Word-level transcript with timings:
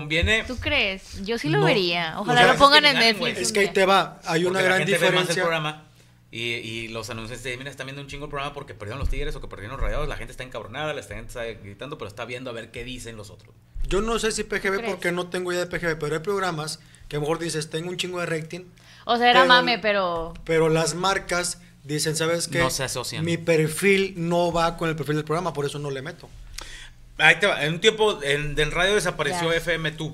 Conviene. 0.00 0.44
¿Tú 0.46 0.58
crees? 0.58 1.24
Yo 1.24 1.38
sí 1.38 1.48
lo 1.48 1.60
No. 1.60 1.64
vería. 1.64 2.18
O 2.18 2.20
Ojalá 2.20 2.42
sea, 2.42 2.52
lo 2.52 2.58
pongan 2.58 2.84
en. 2.84 2.98
Netflix. 2.98 3.38
Es 3.38 3.50
que 3.50 3.60
ahí 3.60 3.68
te 3.72 3.86
va, 3.86 4.20
hay 4.26 4.44
una 4.44 4.58
porque 4.58 4.62
la 4.62 4.62
gran 4.68 4.80
más 4.80 4.88
el 4.88 4.92
diferencia. 4.94 5.42
programa 5.42 5.84
y, 6.30 6.42
y 6.42 6.88
los 6.88 7.08
anuncios 7.08 7.42
de 7.42 7.56
mira, 7.56 7.70
están 7.70 7.86
viendo 7.86 8.02
un 8.02 8.06
chingo 8.06 8.26
el 8.26 8.30
programa 8.30 8.52
porque 8.52 8.74
perdieron 8.74 8.98
los 8.98 9.08
tigres 9.08 9.34
o 9.36 9.40
que 9.40 9.48
perdieron 9.48 9.78
los 9.78 9.80
rayados. 9.86 10.06
La 10.06 10.18
gente 10.18 10.32
está 10.32 10.44
encabronada, 10.44 10.92
la 10.92 11.02
gente 11.02 11.28
está 11.28 11.44
gritando, 11.46 11.96
pero 11.96 12.08
está 12.10 12.26
viendo 12.26 12.50
a 12.50 12.52
ver 12.52 12.70
qué 12.72 12.84
dicen 12.84 13.16
los 13.16 13.30
otros. 13.30 13.54
Yo 13.88 14.02
no 14.02 14.18
sé 14.18 14.32
si 14.32 14.44
PGB 14.44 14.84
porque 14.84 15.12
no 15.12 15.28
tengo 15.28 15.50
idea 15.50 15.64
de 15.64 15.78
PGB, 15.78 15.98
pero 15.98 16.14
hay 16.16 16.20
programas 16.20 16.78
que 17.08 17.16
a 17.16 17.18
lo 17.18 17.22
mejor 17.22 17.38
dices, 17.38 17.70
tengo 17.70 17.88
un 17.88 17.96
chingo 17.96 18.20
de 18.20 18.26
rating, 18.26 18.64
O 19.06 19.16
sea, 19.16 19.30
era 19.30 19.40
Pero- 19.44 19.48
mame, 19.48 19.78
pero. 19.78 20.34
pero 20.44 20.68
las 20.68 20.94
marcas 20.94 21.58
dicen, 21.84 22.16
¿sabes 22.16 22.48
qué? 22.48 22.58
No 22.58 22.68
se 22.68 22.84
asocian. 22.84 23.24
Mi 23.24 23.38
perfil 23.38 24.12
no 24.18 24.52
va 24.52 24.76
con 24.76 24.90
el 24.90 24.96
perfil 24.96 25.14
del 25.16 25.24
programa, 25.24 25.54
por 25.54 25.64
eso 25.64 25.78
no 25.78 25.90
le 25.90 26.02
meto. 26.02 26.28
Ahí 27.18 27.36
te 27.36 27.46
va. 27.46 27.64
En 27.64 27.74
un 27.74 27.80
tiempo 27.80 28.22
en, 28.22 28.58
en 28.58 28.70
radio 28.70 28.94
desapareció 28.94 29.52
Ya. 29.52 29.60
FM2 29.60 30.12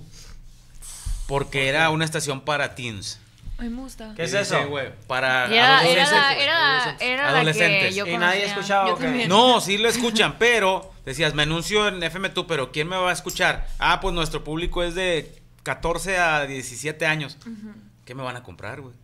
porque 1.26 1.68
era 1.68 1.88
una 1.90 2.04
estación 2.04 2.42
para 2.42 2.74
teens. 2.74 3.18
Ay, 3.58 3.68
me 3.68 3.80
gusta. 3.82 4.12
¿Qué 4.16 4.24
es 4.24 4.34
eso? 4.34 4.66
güey, 4.68 4.92
para 5.06 5.46
era, 5.46 5.78
adolescentes. 5.78 6.12
la, 6.12 6.32
era, 6.34 6.96
era 7.00 7.22
la 7.22 7.30
que 7.30 7.36
Adolescentes. 7.36 7.94
yo 7.94 8.06
Y 8.06 8.16
nadie 8.18 8.44
escuchaba. 8.44 8.88
Yo. 8.88 9.28
No, 9.28 9.60
sí 9.60 9.78
lo 9.78 9.88
escuchan, 9.88 10.36
pero 10.38 10.92
decías, 11.06 11.34
me 11.34 11.44
anuncio 11.44 11.86
en 11.88 12.00
FM2, 12.00 12.44
pero 12.48 12.72
¿quién 12.72 12.88
me 12.88 12.96
va 12.96 13.10
a 13.10 13.12
escuchar? 13.12 13.68
Ah, 13.78 14.00
pues 14.00 14.14
nuestro 14.14 14.42
público 14.42 14.82
es 14.82 14.94
de 14.94 15.40
14 15.62 16.18
a 16.18 16.46
17 16.46 17.06
años. 17.06 17.38
¿Qué 18.04 18.14
me 18.14 18.22
van 18.22 18.36
a 18.36 18.42
comprar, 18.42 18.80
güey? 18.80 18.94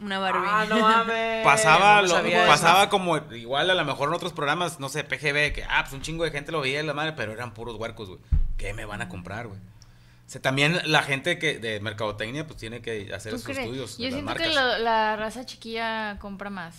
Una 0.00 0.18
Barbie. 0.18 0.46
Ah, 0.50 0.66
no 0.68 0.80
mames. 0.80 1.42
Pasaba, 1.44 2.02
no 2.02 2.08
lo- 2.22 2.46
pasaba 2.46 2.88
como 2.88 3.16
igual 3.32 3.70
a 3.70 3.74
lo 3.74 3.84
mejor 3.84 4.08
en 4.08 4.14
otros 4.14 4.32
programas, 4.32 4.80
no 4.80 4.88
sé, 4.88 5.04
PGB, 5.04 5.52
que 5.52 5.64
ah, 5.68 5.82
pues 5.82 5.92
un 5.92 6.02
chingo 6.02 6.24
de 6.24 6.30
gente 6.30 6.52
lo 6.52 6.60
veía 6.60 6.82
la 6.82 6.94
madre, 6.94 7.12
pero 7.12 7.32
eran 7.32 7.54
puros 7.54 7.76
huercos, 7.76 8.08
güey. 8.08 8.20
¿Qué 8.56 8.72
me 8.74 8.84
van 8.84 9.02
a 9.02 9.08
comprar, 9.08 9.46
güey? 9.46 9.58
O 9.58 10.30
sea, 10.30 10.40
también 10.40 10.80
la 10.86 11.02
gente 11.02 11.38
que 11.38 11.58
de 11.58 11.80
mercadotecnia 11.80 12.46
pues 12.46 12.58
tiene 12.58 12.80
que 12.80 13.12
hacer 13.14 13.30
¿Tú 13.32 13.36
esos 13.36 13.44
crees? 13.46 13.58
estudios. 13.60 13.98
Yo 13.98 14.08
siento 14.08 14.22
marcas. 14.24 14.48
que 14.48 14.54
lo- 14.54 14.78
la 14.78 15.16
raza 15.16 15.44
chiquilla 15.44 16.18
compra 16.18 16.48
más. 16.50 16.74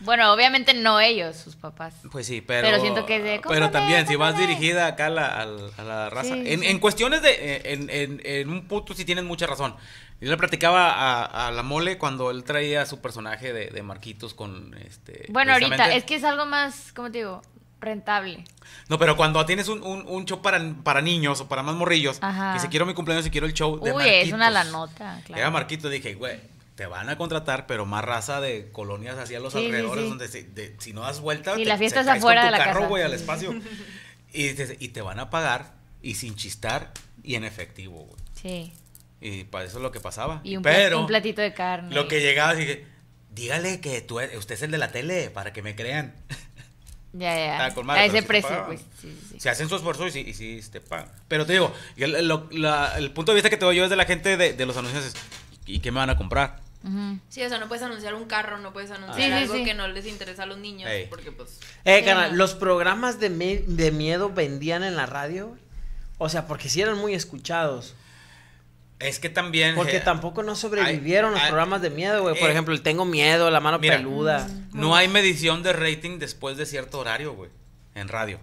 Bueno, 0.00 0.32
obviamente 0.32 0.72
no 0.74 0.98
ellos, 1.00 1.36
sus 1.36 1.56
papás. 1.56 1.94
Pues 2.10 2.26
sí, 2.26 2.40
pero. 2.40 2.66
Pero 2.66 2.80
siento 2.80 3.04
que 3.06 3.16
es 3.16 3.22
de, 3.22 3.30
Pero 3.30 3.42
"Cómprame, 3.42 3.68
también, 3.70 4.06
si 4.06 4.16
vas 4.16 4.32
cómprame". 4.32 4.54
dirigida 4.54 4.86
acá 4.86 5.06
a 5.06 5.10
la, 5.10 5.26
a 5.42 5.82
la 5.84 6.10
raza. 6.10 6.34
Sí, 6.34 6.42
en, 6.46 6.60
sí. 6.60 6.66
en 6.66 6.78
cuestiones 6.78 7.22
de. 7.22 7.60
En, 7.66 7.90
en- 7.90 8.20
en 8.24 8.48
un 8.50 8.66
punto 8.66 8.94
sí 8.94 9.04
tienes 9.04 9.24
mucha 9.24 9.46
razón. 9.46 9.74
Yo 10.20 10.30
le 10.30 10.36
platicaba 10.36 10.90
a, 10.90 11.48
a 11.48 11.50
la 11.50 11.62
mole 11.62 11.96
cuando 11.98 12.30
él 12.30 12.44
traía 12.44 12.84
su 12.86 13.00
personaje 13.00 13.52
de, 13.54 13.66
de 13.68 13.82
Marquitos 13.82 14.34
con 14.34 14.74
este. 14.86 15.26
Bueno, 15.30 15.52
ahorita, 15.54 15.94
es 15.94 16.04
que 16.04 16.14
es 16.16 16.24
algo 16.24 16.44
más, 16.46 16.92
¿cómo 16.94 17.10
te 17.10 17.18
digo? 17.18 17.40
Rentable. 17.80 18.44
No, 18.90 18.98
pero 18.98 19.16
cuando 19.16 19.44
tienes 19.46 19.68
un, 19.68 19.82
un, 19.82 20.04
un 20.06 20.26
show 20.26 20.42
para, 20.42 20.60
para 20.84 21.00
niños 21.00 21.40
o 21.40 21.48
para 21.48 21.62
más 21.62 21.74
morrillos, 21.74 22.18
Ajá. 22.20 22.52
que 22.52 22.60
si 22.60 22.68
quiero 22.68 22.84
mi 22.84 22.92
cumpleaños 22.92 23.26
y 23.26 23.30
quiero 23.30 23.46
el 23.46 23.54
show 23.54 23.80
de 23.82 23.90
Uy, 23.92 23.96
Marquitos. 24.02 24.26
es 24.28 24.32
una 24.34 24.50
la 24.50 24.64
nota, 24.64 25.22
claro. 25.24 25.40
Era 25.40 25.50
Marquitos, 25.50 25.90
dije, 25.90 26.12
güey, 26.14 26.38
te 26.80 26.86
van 26.86 27.10
a 27.10 27.18
contratar, 27.18 27.66
pero 27.66 27.84
más 27.84 28.02
raza 28.02 28.40
de 28.40 28.70
colonias 28.72 29.18
hacia 29.18 29.38
los 29.38 29.52
Sí, 29.52 29.66
alrededores, 29.66 30.04
sí. 30.04 30.08
donde 30.08 30.28
si, 30.28 30.42
de- 30.44 30.74
si 30.78 30.94
no 30.94 31.02
das 31.02 31.20
vuelta, 31.20 31.54
Sí, 31.56 31.64
te, 31.64 31.68
la 31.68 31.76
fiesta 31.76 31.96
se 31.96 32.00
es 32.00 32.06
caes 32.06 32.18
afuera 32.22 32.40
con 32.40 32.52
de 32.52 32.58
la 32.58 32.64
carro, 32.64 32.88
güey, 32.88 33.02
al 33.02 33.12
espacio. 33.12 33.52
y, 34.32 34.48
dices, 34.48 34.76
y 34.78 34.88
te 34.88 35.02
van 35.02 35.18
a 35.20 35.28
pagar, 35.28 35.74
y 36.00 36.14
sin 36.14 36.36
chistar, 36.36 36.90
y 37.22 37.34
en 37.34 37.44
efectivo, 37.44 37.96
güey. 38.06 38.18
Sí. 38.32 38.72
Y 39.20 39.44
para 39.44 39.66
eso 39.66 39.76
es 39.76 39.82
lo 39.82 39.92
que 39.92 40.00
pasaba. 40.00 40.40
Y 40.42 40.56
un, 40.56 40.62
pero 40.62 41.00
un 41.00 41.06
platito 41.06 41.42
de 41.42 41.52
carne. 41.52 41.94
lo 41.94 42.08
que 42.08 42.20
llegaba, 42.22 42.54
dije, 42.54 42.86
dígale 43.34 43.80
que 43.82 44.00
tú, 44.00 44.18
usted 44.18 44.54
es 44.54 44.62
el 44.62 44.70
de 44.70 44.78
la 44.78 44.90
tele, 44.90 45.28
para 45.28 45.52
que 45.52 45.60
me 45.60 45.76
crean. 45.76 46.14
Ya, 47.12 47.34
ya. 47.34 47.82
Madre, 47.82 48.02
a 48.02 48.04
ese 48.06 48.22
te 48.22 48.28
precio, 48.28 48.48
pagaban. 48.50 48.66
pues. 48.68 48.80
Sí, 49.02 49.08
sí, 49.20 49.26
sí. 49.32 49.40
Se 49.40 49.50
hacen 49.50 49.68
su 49.68 49.74
esfuerzo 49.74 50.06
y 50.06 50.12
sí, 50.12 50.20
y 50.26 50.32
sí 50.32 50.60
te 50.70 50.80
pagan. 50.80 51.10
Pero 51.26 51.44
te 51.44 51.54
digo, 51.54 51.74
yo 51.96 52.06
el, 52.06 52.28
lo- 52.28 52.48
la- 52.52 52.96
el 52.98 53.10
punto 53.10 53.32
de 53.32 53.34
vista 53.34 53.50
que 53.50 53.56
te 53.56 53.64
doy 53.64 53.74
yo 53.76 53.82
es 53.82 53.90
de 53.90 53.96
la 53.96 54.04
gente 54.04 54.36
de, 54.36 54.52
de 54.52 54.64
los 54.64 54.76
anuncios 54.76 55.04
es, 55.04 55.14
¿y 55.66 55.80
qué 55.80 55.90
me 55.90 55.98
van 55.98 56.10
a 56.10 56.16
comprar? 56.16 56.60
Sí, 57.28 57.42
o 57.42 57.48
sea, 57.48 57.58
no 57.58 57.68
puedes 57.68 57.84
anunciar 57.84 58.14
un 58.14 58.24
carro, 58.24 58.58
no 58.58 58.72
puedes 58.72 58.90
anunciar 58.90 59.28
Sí, 59.28 59.32
algo 59.32 59.54
sí. 59.54 59.64
que 59.64 59.74
no 59.74 59.86
les 59.88 60.06
interesa 60.06 60.44
a 60.44 60.46
los 60.46 60.58
niños. 60.58 60.90
Ey. 60.90 61.06
Porque, 61.08 61.30
pues. 61.30 61.60
Eh, 61.84 62.02
no. 62.06 62.28
¿los 62.34 62.54
programas 62.54 63.20
de, 63.20 63.28
miedo 63.30 64.30
vendían 64.30 64.82
en 64.82 64.96
la 64.96 65.04
radio? 65.06 65.48
güey? 65.48 65.60
O 66.18 66.28
sea, 66.28 66.46
porque 66.46 66.68
sí 66.70 66.80
eran 66.80 66.96
muy 66.98 67.14
escuchados. 67.14 67.94
Es 68.98 69.18
que 69.18 69.28
también... 69.30 69.74
Porque 69.74 69.98
eh, 69.98 70.00
tampoco 70.00 70.42
no 70.42 70.54
sobrevivieron 70.54 71.30
hay- 71.30 71.34
los 71.34 71.42
hay- 71.42 71.48
programas 71.50 71.82
de 71.82 71.90
miedo, 71.90 72.22
güey. 72.22 72.38
Por 72.38 72.48
eh, 72.48 72.52
ejemplo, 72.52 72.74
el 72.74 72.82
Tengo 72.82 73.04
Miedo, 73.04 73.50
La 73.50 73.60
Mano 73.60 73.78
mira, 73.78 73.96
Peluda. 73.96 74.46
No 74.72 74.94
hay 74.96 75.08
medición 75.08 75.62
de 75.62 75.72
rating 75.72 76.18
después 76.18 76.56
de 76.56 76.66
cierto 76.66 76.98
horario, 76.98 77.32
güey, 77.34 77.50
en 77.94 78.08
radio. 78.08 78.40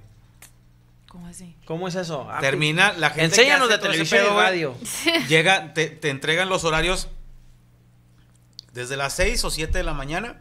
¿Cómo 1.08 1.28
así? 1.28 1.56
¿Cómo 1.66 1.88
es 1.88 1.96
eso? 1.96 2.28
Ah, 2.30 2.40
Termina 2.40 2.94
la 2.94 3.09
gente 3.09 3.25
Enséñanos 3.25 3.68
que 3.68 3.74
hace 3.75 3.84
de 3.84 3.90
televisión 3.90 4.25
y 4.25 4.36
radio. 4.36 4.75
Llega, 5.28 5.74
te, 5.74 5.88
te 5.88 6.09
entregan 6.09 6.50
los 6.50 6.64
horarios 6.64 7.08
desde 8.77 8.95
las 8.95 9.13
6 9.13 9.43
o 9.43 9.49
7 9.49 9.77
de 9.77 9.83
la 9.83 9.93
mañana 9.93 10.39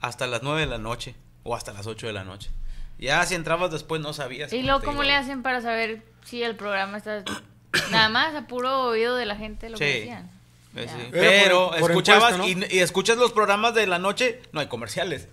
hasta 0.00 0.26
las 0.26 0.42
9 0.42 0.60
de 0.60 0.66
la 0.66 0.78
noche 0.78 1.14
o 1.42 1.56
hasta 1.56 1.72
las 1.72 1.86
8 1.86 2.06
de 2.06 2.12
la 2.12 2.24
noche. 2.24 2.50
Ya 2.98 3.24
si 3.26 3.34
entrabas 3.34 3.70
después 3.70 4.00
no 4.00 4.12
sabías. 4.12 4.52
Y 4.52 4.62
luego, 4.62 4.82
¿cómo 4.82 5.02
le 5.02 5.14
hacen 5.14 5.42
para 5.42 5.60
saber 5.60 6.02
si 6.24 6.42
el 6.42 6.54
programa 6.56 6.98
está. 6.98 7.24
Nada 7.90 8.08
más 8.08 8.34
a 8.34 8.46
puro 8.46 8.82
oído 8.88 9.16
de 9.16 9.24
la 9.26 9.36
gente 9.36 9.70
lo 9.70 9.78
que 9.78 9.92
Sí. 9.92 9.98
decían? 10.00 10.30
Eh, 10.76 10.86
sí. 10.88 11.08
Pero 11.12 11.70
por- 11.70 11.80
por 11.80 11.90
escuchabas 11.92 12.34
encuesta, 12.34 12.66
y, 12.74 12.76
y 12.76 12.80
escuchas 12.80 13.16
los 13.16 13.32
programas 13.32 13.74
de 13.74 13.86
la 13.86 13.98
noche, 13.98 14.40
no 14.52 14.60
hay 14.60 14.66
comerciales. 14.66 15.28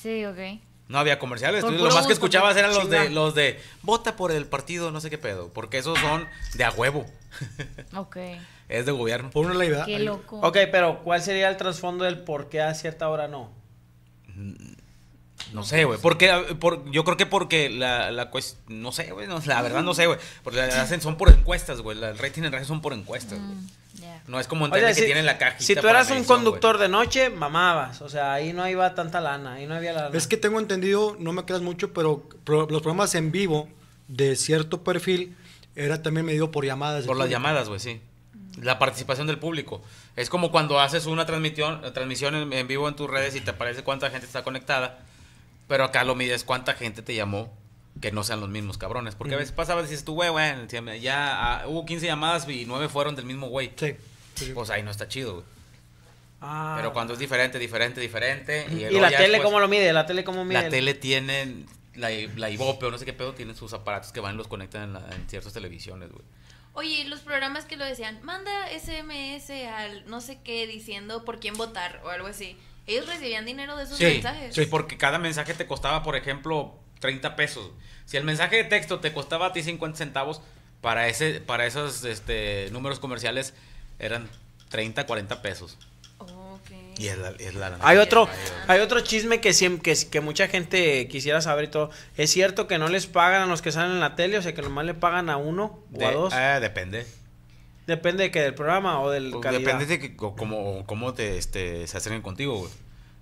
Sí, 0.00 0.24
ok. 0.24 0.60
No 0.88 0.98
había 0.98 1.18
comerciales. 1.18 1.62
Lo 1.62 1.70
más 1.70 1.78
que 1.78 1.92
gusto, 1.98 2.12
escuchabas 2.12 2.54
por 2.54 2.58
eran 2.64 2.74
los 2.74 2.88
de 2.90 3.10
los 3.10 3.34
de 3.34 3.60
vota 3.82 4.16
por 4.16 4.32
el 4.32 4.46
partido, 4.46 4.90
no 4.90 5.00
sé 5.00 5.10
qué 5.10 5.18
pedo, 5.18 5.52
porque 5.52 5.78
esos 5.78 5.98
son 5.98 6.26
de 6.54 6.64
a 6.64 6.70
huevo. 6.70 7.06
Ok. 7.94 8.16
Es 8.68 8.86
de 8.86 8.92
gobierno. 8.92 9.30
Por 9.30 9.46
una 9.46 9.54
ley, 9.54 9.70
¿verdad? 9.70 9.86
Qué 9.86 9.98
loco. 9.98 10.40
Ok, 10.40 10.56
pero 10.70 11.02
¿cuál 11.04 11.22
sería 11.22 11.48
el 11.48 11.56
trasfondo 11.56 12.04
del 12.04 12.18
por 12.18 12.48
qué 12.48 12.60
a 12.62 12.74
cierta 12.74 13.08
hora 13.08 13.28
no? 13.28 13.50
No 15.52 15.64
sé, 15.64 15.84
güey. 15.84 15.98
Porque, 16.00 16.30
por, 16.60 16.90
yo 16.90 17.04
creo 17.04 17.16
que 17.16 17.24
porque 17.24 17.70
la, 17.70 18.10
la 18.10 18.30
cues- 18.30 18.56
no 18.66 18.92
sé, 18.92 19.12
güey. 19.12 19.26
no, 19.26 19.40
la 19.46 19.62
verdad 19.62 19.82
no 19.82 19.94
sé, 19.94 20.06
güey. 20.06 20.18
Porque 20.44 20.60
hacen, 20.60 21.00
son 21.00 21.16
por 21.16 21.30
encuestas, 21.30 21.80
güey. 21.80 21.96
El 22.02 22.18
rating 22.18 22.42
en 22.42 22.52
radio 22.52 22.66
son 22.66 22.82
por 22.82 22.92
encuestas, 22.92 23.38
güey. 23.38 23.52
Mm. 23.52 23.66
No 24.26 24.38
es 24.38 24.46
como 24.46 24.66
en 24.66 24.72
O 24.72 24.76
sea, 24.76 24.88
que 24.88 24.94
si- 24.94 25.06
tienen 25.06 25.24
la 25.24 25.38
cajita. 25.38 25.64
Si 25.64 25.74
tú 25.74 25.88
eras 25.88 26.10
un 26.10 26.24
conductor 26.24 26.76
de 26.76 26.88
noche, 26.90 27.30
mamabas. 27.30 28.02
O 28.02 28.10
sea, 28.10 28.34
ahí 28.34 28.52
no 28.52 28.68
iba 28.68 28.94
tanta 28.94 29.20
lana, 29.22 29.54
ahí 29.54 29.66
no 29.66 29.74
había 29.74 29.92
lana. 29.94 30.10
Es 30.16 30.26
que 30.26 30.36
tengo 30.36 30.58
entendido, 30.60 31.16
no 31.18 31.32
me 31.32 31.44
creas 31.46 31.62
mucho, 31.62 31.94
pero 31.94 32.28
pro- 32.44 32.66
los 32.68 32.82
programas 32.82 33.14
en 33.14 33.32
vivo 33.32 33.68
de 34.08 34.36
cierto 34.36 34.84
perfil 34.84 35.34
era 35.76 36.02
también 36.02 36.26
medido 36.26 36.50
por 36.50 36.66
llamadas. 36.66 37.06
Por 37.06 37.16
las 37.16 37.24
público. 37.26 37.38
llamadas, 37.40 37.68
güey, 37.68 37.80
sí. 37.80 38.02
La 38.62 38.78
participación 38.78 39.26
del 39.26 39.38
público. 39.38 39.82
Es 40.16 40.28
como 40.30 40.50
cuando 40.50 40.80
haces 40.80 41.06
una 41.06 41.26
transmisión, 41.26 41.80
transmisión 41.92 42.34
en, 42.34 42.52
en 42.52 42.66
vivo 42.68 42.88
en 42.88 42.96
tus 42.96 43.08
redes 43.08 43.34
y 43.36 43.40
te 43.40 43.50
aparece 43.50 43.82
cuánta 43.82 44.10
gente 44.10 44.26
está 44.26 44.42
conectada. 44.42 44.98
Pero 45.68 45.84
acá 45.84 46.04
lo 46.04 46.14
mides 46.14 46.44
cuánta 46.44 46.74
gente 46.74 47.02
te 47.02 47.14
llamó 47.14 47.52
que 48.00 48.12
no 48.12 48.22
sean 48.24 48.40
los 48.40 48.48
mismos 48.48 48.78
cabrones. 48.78 49.14
Porque 49.14 49.34
a 49.34 49.38
veces 49.38 49.52
pasaba 49.52 49.80
y 49.80 49.84
dices 49.84 50.04
tú, 50.04 50.14
güey, 50.14 50.30
güey, 50.30 51.00
ya 51.00 51.60
ah, 51.60 51.66
hubo 51.68 51.84
15 51.84 52.06
llamadas 52.06 52.48
y 52.48 52.64
9 52.64 52.88
fueron 52.88 53.16
del 53.16 53.24
mismo 53.26 53.48
güey. 53.48 53.72
Sí. 53.76 53.96
Pues 54.54 54.70
ahí 54.70 54.82
no 54.82 54.90
está 54.90 55.08
chido, 55.08 55.34
güey. 55.34 55.44
Ah. 56.40 56.74
Pero 56.78 56.92
cuando 56.92 57.12
es 57.12 57.18
diferente, 57.18 57.58
diferente, 57.58 58.00
diferente. 58.00 58.66
Y, 58.70 58.74
¿Y 58.74 58.80
luego 58.82 59.00
la 59.00 59.08
tele 59.10 59.22
después- 59.24 59.42
cómo 59.42 59.60
lo 59.60 59.68
mide? 59.68 59.92
¿La 59.92 60.06
tele 60.06 60.22
cómo 60.24 60.44
mide? 60.44 60.62
La 60.62 60.68
tele 60.68 60.94
tiene, 60.94 61.64
la, 61.96 62.10
la 62.36 62.50
Ibope 62.50 62.86
o 62.86 62.90
no 62.90 62.98
sé 62.98 63.04
qué 63.04 63.12
pedo, 63.12 63.34
tienen 63.34 63.56
sus 63.56 63.72
aparatos 63.72 64.12
que 64.12 64.20
van 64.20 64.34
y 64.34 64.38
los 64.38 64.46
conectan 64.48 64.82
en, 64.84 64.92
la- 64.94 65.08
en 65.14 65.28
ciertas 65.28 65.52
televisiones, 65.52 66.10
güey. 66.12 66.24
Oye, 66.78 67.04
los 67.06 67.20
programas 67.22 67.64
que 67.64 67.76
lo 67.76 67.84
decían, 67.84 68.20
manda 68.22 68.52
SMS 68.70 69.50
al 69.50 70.08
no 70.08 70.20
sé 70.20 70.38
qué 70.44 70.64
diciendo 70.68 71.24
por 71.24 71.40
quién 71.40 71.54
votar 71.54 72.00
o 72.04 72.08
algo 72.10 72.28
así. 72.28 72.56
Ellos 72.86 73.08
recibían 73.08 73.44
dinero 73.44 73.76
de 73.76 73.82
esos 73.82 73.98
Sí, 73.98 74.04
mensajes. 74.04 74.54
sí, 74.54 74.64
porque 74.66 74.96
cada 74.96 75.18
mensaje 75.18 75.54
te 75.54 75.66
costaba, 75.66 76.04
por 76.04 76.14
ejemplo, 76.14 76.78
30 77.00 77.34
pesos. 77.34 77.72
Si 78.04 78.16
el 78.16 78.22
mensaje 78.22 78.54
de 78.58 78.64
texto 78.64 79.00
te 79.00 79.12
costaba 79.12 79.46
a 79.46 79.52
ti 79.52 79.64
50 79.64 79.98
centavos, 79.98 80.40
para 80.80 81.08
ese 81.08 81.40
para 81.40 81.66
esos 81.66 82.04
este, 82.04 82.68
números 82.70 83.00
comerciales 83.00 83.54
eran 83.98 84.30
30, 84.68 85.04
40 85.04 85.42
pesos. 85.42 85.76
Y 86.98 87.06
es 87.08 87.16
la, 87.18 87.30
es 87.38 87.54
la- 87.54 87.78
Hay 87.80 87.96
otro, 87.98 88.28
Ay, 88.28 88.76
hay 88.76 88.80
otro 88.80 89.00
chisme 89.00 89.40
que, 89.40 89.50
siem- 89.50 89.80
que, 89.80 89.94
que 90.10 90.20
mucha 90.20 90.48
gente 90.48 91.06
quisiera 91.08 91.40
saber 91.40 91.66
y 91.66 91.68
todo. 91.68 91.90
¿Es 92.16 92.30
cierto 92.30 92.66
que 92.66 92.78
no 92.78 92.88
les 92.88 93.06
pagan 93.06 93.42
a 93.42 93.46
los 93.46 93.62
que 93.62 93.70
salen 93.72 93.92
en 93.92 94.00
la 94.00 94.16
tele? 94.16 94.36
O 94.38 94.42
sea, 94.42 94.52
que 94.54 94.62
nomás 94.62 94.84
le 94.84 94.94
pagan 94.94 95.30
a 95.30 95.36
uno 95.36 95.78
o 95.94 96.06
a 96.06 96.10
dos. 96.12 96.32
ah, 96.34 96.58
depende. 96.60 97.06
Depende 97.86 98.24
de 98.24 98.30
que 98.30 98.40
del 98.42 98.54
programa 98.54 99.00
o 99.00 99.10
del 99.10 99.30
Pues 99.30 99.42
calidad. 99.42 99.60
Depende 99.60 99.86
de 99.86 99.98
que, 99.98 100.16
cómo, 100.16 100.84
cómo 100.86 101.14
te, 101.14 101.38
este, 101.38 101.86
se 101.86 101.96
acerquen 101.96 102.20
contigo, 102.22 102.58
güey. 102.58 102.70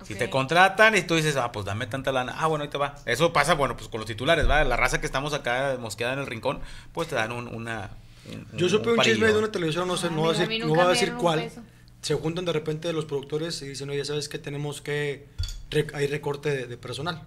Si 0.05 0.14
te 0.14 0.28
contratan 0.28 0.96
y 0.96 1.02
tú 1.02 1.14
dices, 1.14 1.37
ah, 1.37 1.52
pues 1.52 1.64
dame 1.64 1.87
tanta 1.87 2.12
lana. 2.12 2.34
Ah, 2.38 2.46
bueno, 2.49 2.64
ahí 2.64 2.69
te 2.70 2.76
va. 2.78 2.96
Eso 3.06 3.32
pasa, 3.32 3.55
bueno, 3.55 3.76
pues 3.76 3.88
con 3.88 3.99
los 4.00 4.06
titulares, 4.06 4.49
¿va? 4.49 4.62
La 4.64 4.76
raza 4.76 5.00
que 5.00 5.06
estamos 5.06 5.32
acá 5.34 5.76
mosqueada 5.81 6.12
en 6.14 6.19
el 6.20 6.26
rincón, 6.26 6.61
pues 6.93 7.08
te 7.08 7.14
dan 7.14 7.32
un, 7.32 7.49
una. 7.49 7.90
un- 8.31 8.46
Yo 8.58 8.69
supe 8.69 8.90
un 8.90 8.96
parillo. 8.96 9.14
chisme 9.14 9.32
de 9.32 9.38
una 9.38 9.50
televisión, 9.50 9.88
no 9.88 9.96
sé, 9.96 10.08
A 10.08 10.11
no 10.11 10.17
voy 10.23 10.34
a 10.37 10.38
decir, 10.38 10.61
no 10.67 10.69
voy 10.75 10.81
a 10.84 10.88
decir 10.88 11.12
un 11.12 11.19
cuál. 11.19 11.40
peso. 11.40 11.62
Se 12.03 12.15
juntan 12.15 12.45
de 12.45 12.53
repente 12.53 12.93
los 12.93 13.05
productores 13.07 13.61
y 13.63 13.69
dicen, 13.69 13.91
oye, 13.91 14.05
¿sabes 14.05 14.29
que 14.29 14.39
Tenemos 14.39 14.81
que... 14.81 15.27
rec- 15.71 15.93
hay 15.95 16.07
recorte 16.07 16.51
de, 16.51 16.67
de 16.67 16.77
personal. 16.77 17.23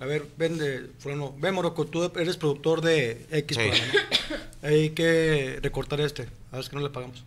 A 0.00 0.04
ver, 0.06 0.26
ven 0.36 0.58
de... 0.58 0.90
Fulano, 0.98 1.34
ven, 1.38 1.54
Morocco, 1.54 1.86
tú 1.86 2.10
eres 2.16 2.36
productor 2.36 2.80
de 2.80 3.26
X 3.30 3.56
Sí. 3.56 3.62
programa, 3.68 3.92
¿no? 4.62 4.68
Hay 4.68 4.90
que 4.90 5.58
recortar 5.62 6.00
este. 6.00 6.22
A 6.50 6.56
ver, 6.56 6.60
es 6.60 6.68
que 6.68 6.76
no 6.76 6.82
le 6.82 6.90
pagamos. 6.90 7.24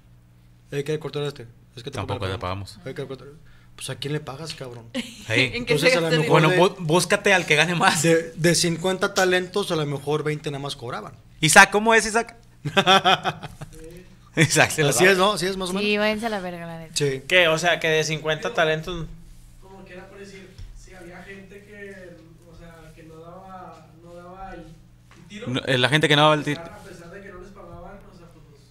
Hay 0.71 0.83
que 0.83 0.91
recortar 0.93 1.23
este. 1.23 1.45
Es 1.75 1.83
que 1.83 1.91
Tampoco 1.91 2.25
le 2.25 2.33
le 2.33 2.39
pagamos. 2.39 2.79
Hay 2.85 2.93
que 2.93 3.01
recortar. 3.03 3.27
Pues, 3.75 3.89
¿a 3.91 3.95
quién 3.95 4.13
le 4.13 4.19
pagas, 4.19 4.53
cabrón? 4.55 4.85
Ahí. 5.27 5.51
¿En 5.53 5.65
qué 5.65 5.73
Entonces, 5.75 5.95
a 5.95 6.01
lo 6.01 6.09
mejor-? 6.09 6.27
Bueno, 6.29 6.49
bú- 6.51 6.75
búscate 6.79 7.33
al 7.33 7.45
que 7.45 7.55
gane 7.55 7.75
más. 7.75 8.01
De, 8.03 8.31
de 8.35 8.55
50 8.55 9.13
talentos, 9.13 9.71
a 9.71 9.75
lo 9.75 9.85
mejor 9.85 10.23
20 10.23 10.49
nada 10.51 10.61
más 10.61 10.75
cobraban. 10.75 11.13
Isaac, 11.41 11.69
¿cómo 11.71 11.93
es 11.93 12.05
Isaac? 12.07 12.35
La 14.55 14.63
Así 14.89 15.05
es, 15.05 15.17
¿no? 15.17 15.33
Así 15.33 15.47
es 15.47 15.57
más 15.57 15.69
o 15.69 15.73
menos. 15.73 15.83
Sí, 15.87 15.97
váyanse 15.97 16.27
a 16.27 16.29
la 16.29 16.39
verga, 16.39 16.65
la 16.67 16.77
neta. 16.79 16.93
Sí. 16.95 17.23
¿Qué? 17.27 17.47
O 17.47 17.57
sea, 17.57 17.79
que 17.79 17.87
de 17.89 18.03
50 18.03 18.53
talentos... 18.53 19.07
como 19.61 19.83
que 19.83 19.93
era 19.93 20.07
por 20.07 20.19
decir, 20.19 20.49
si 20.77 20.93
había 20.93 21.23
gente 21.23 21.63
que, 21.65 22.17
o 22.51 22.55
sea, 22.57 22.91
que 22.95 23.03
no 23.03 23.19
daba, 23.19 23.87
no 24.03 24.13
daba 24.13 24.53
el, 24.53 24.59
el 24.61 25.27
tiro, 25.27 25.47
No, 25.47 25.61
eh, 25.65 25.77
La 25.77 25.89
gente 25.89 26.07
que 26.07 26.15
no 26.15 26.27
va 26.27 26.33
al 26.33 26.45
tit- 26.45 26.59
a 26.59 26.63
pesar 26.87 27.09
de 27.09 27.21
que 27.21 27.29
no 27.31 27.39
les 27.41 27.49
pagaban, 27.49 27.97
o 28.13 28.17
sea, 28.17 28.27
pues 28.33 28.61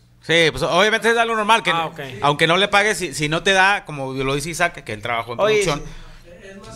Sí, 0.47 0.51
pues 0.53 0.63
obviamente 0.63 1.11
es 1.11 1.17
algo 1.19 1.35
normal. 1.35 1.63
Que, 1.63 1.71
Ah, 1.71 1.87
ok. 1.87 2.01
Aunque 2.21 2.47
no 2.47 2.57
le 2.57 2.69
pagues, 2.69 2.97
si, 2.99 3.13
si 3.13 3.29
no 3.29 3.43
te 3.43 3.53
da, 3.53 3.85
como 3.85 4.13
lo 4.13 4.35
dice 4.35 4.51
Isaac, 4.51 4.85
que 4.85 4.93
él 4.93 5.03
trabajó 5.03 5.33
en 5.35 5.41
Oye, 5.41 5.65
producción. 5.65 5.83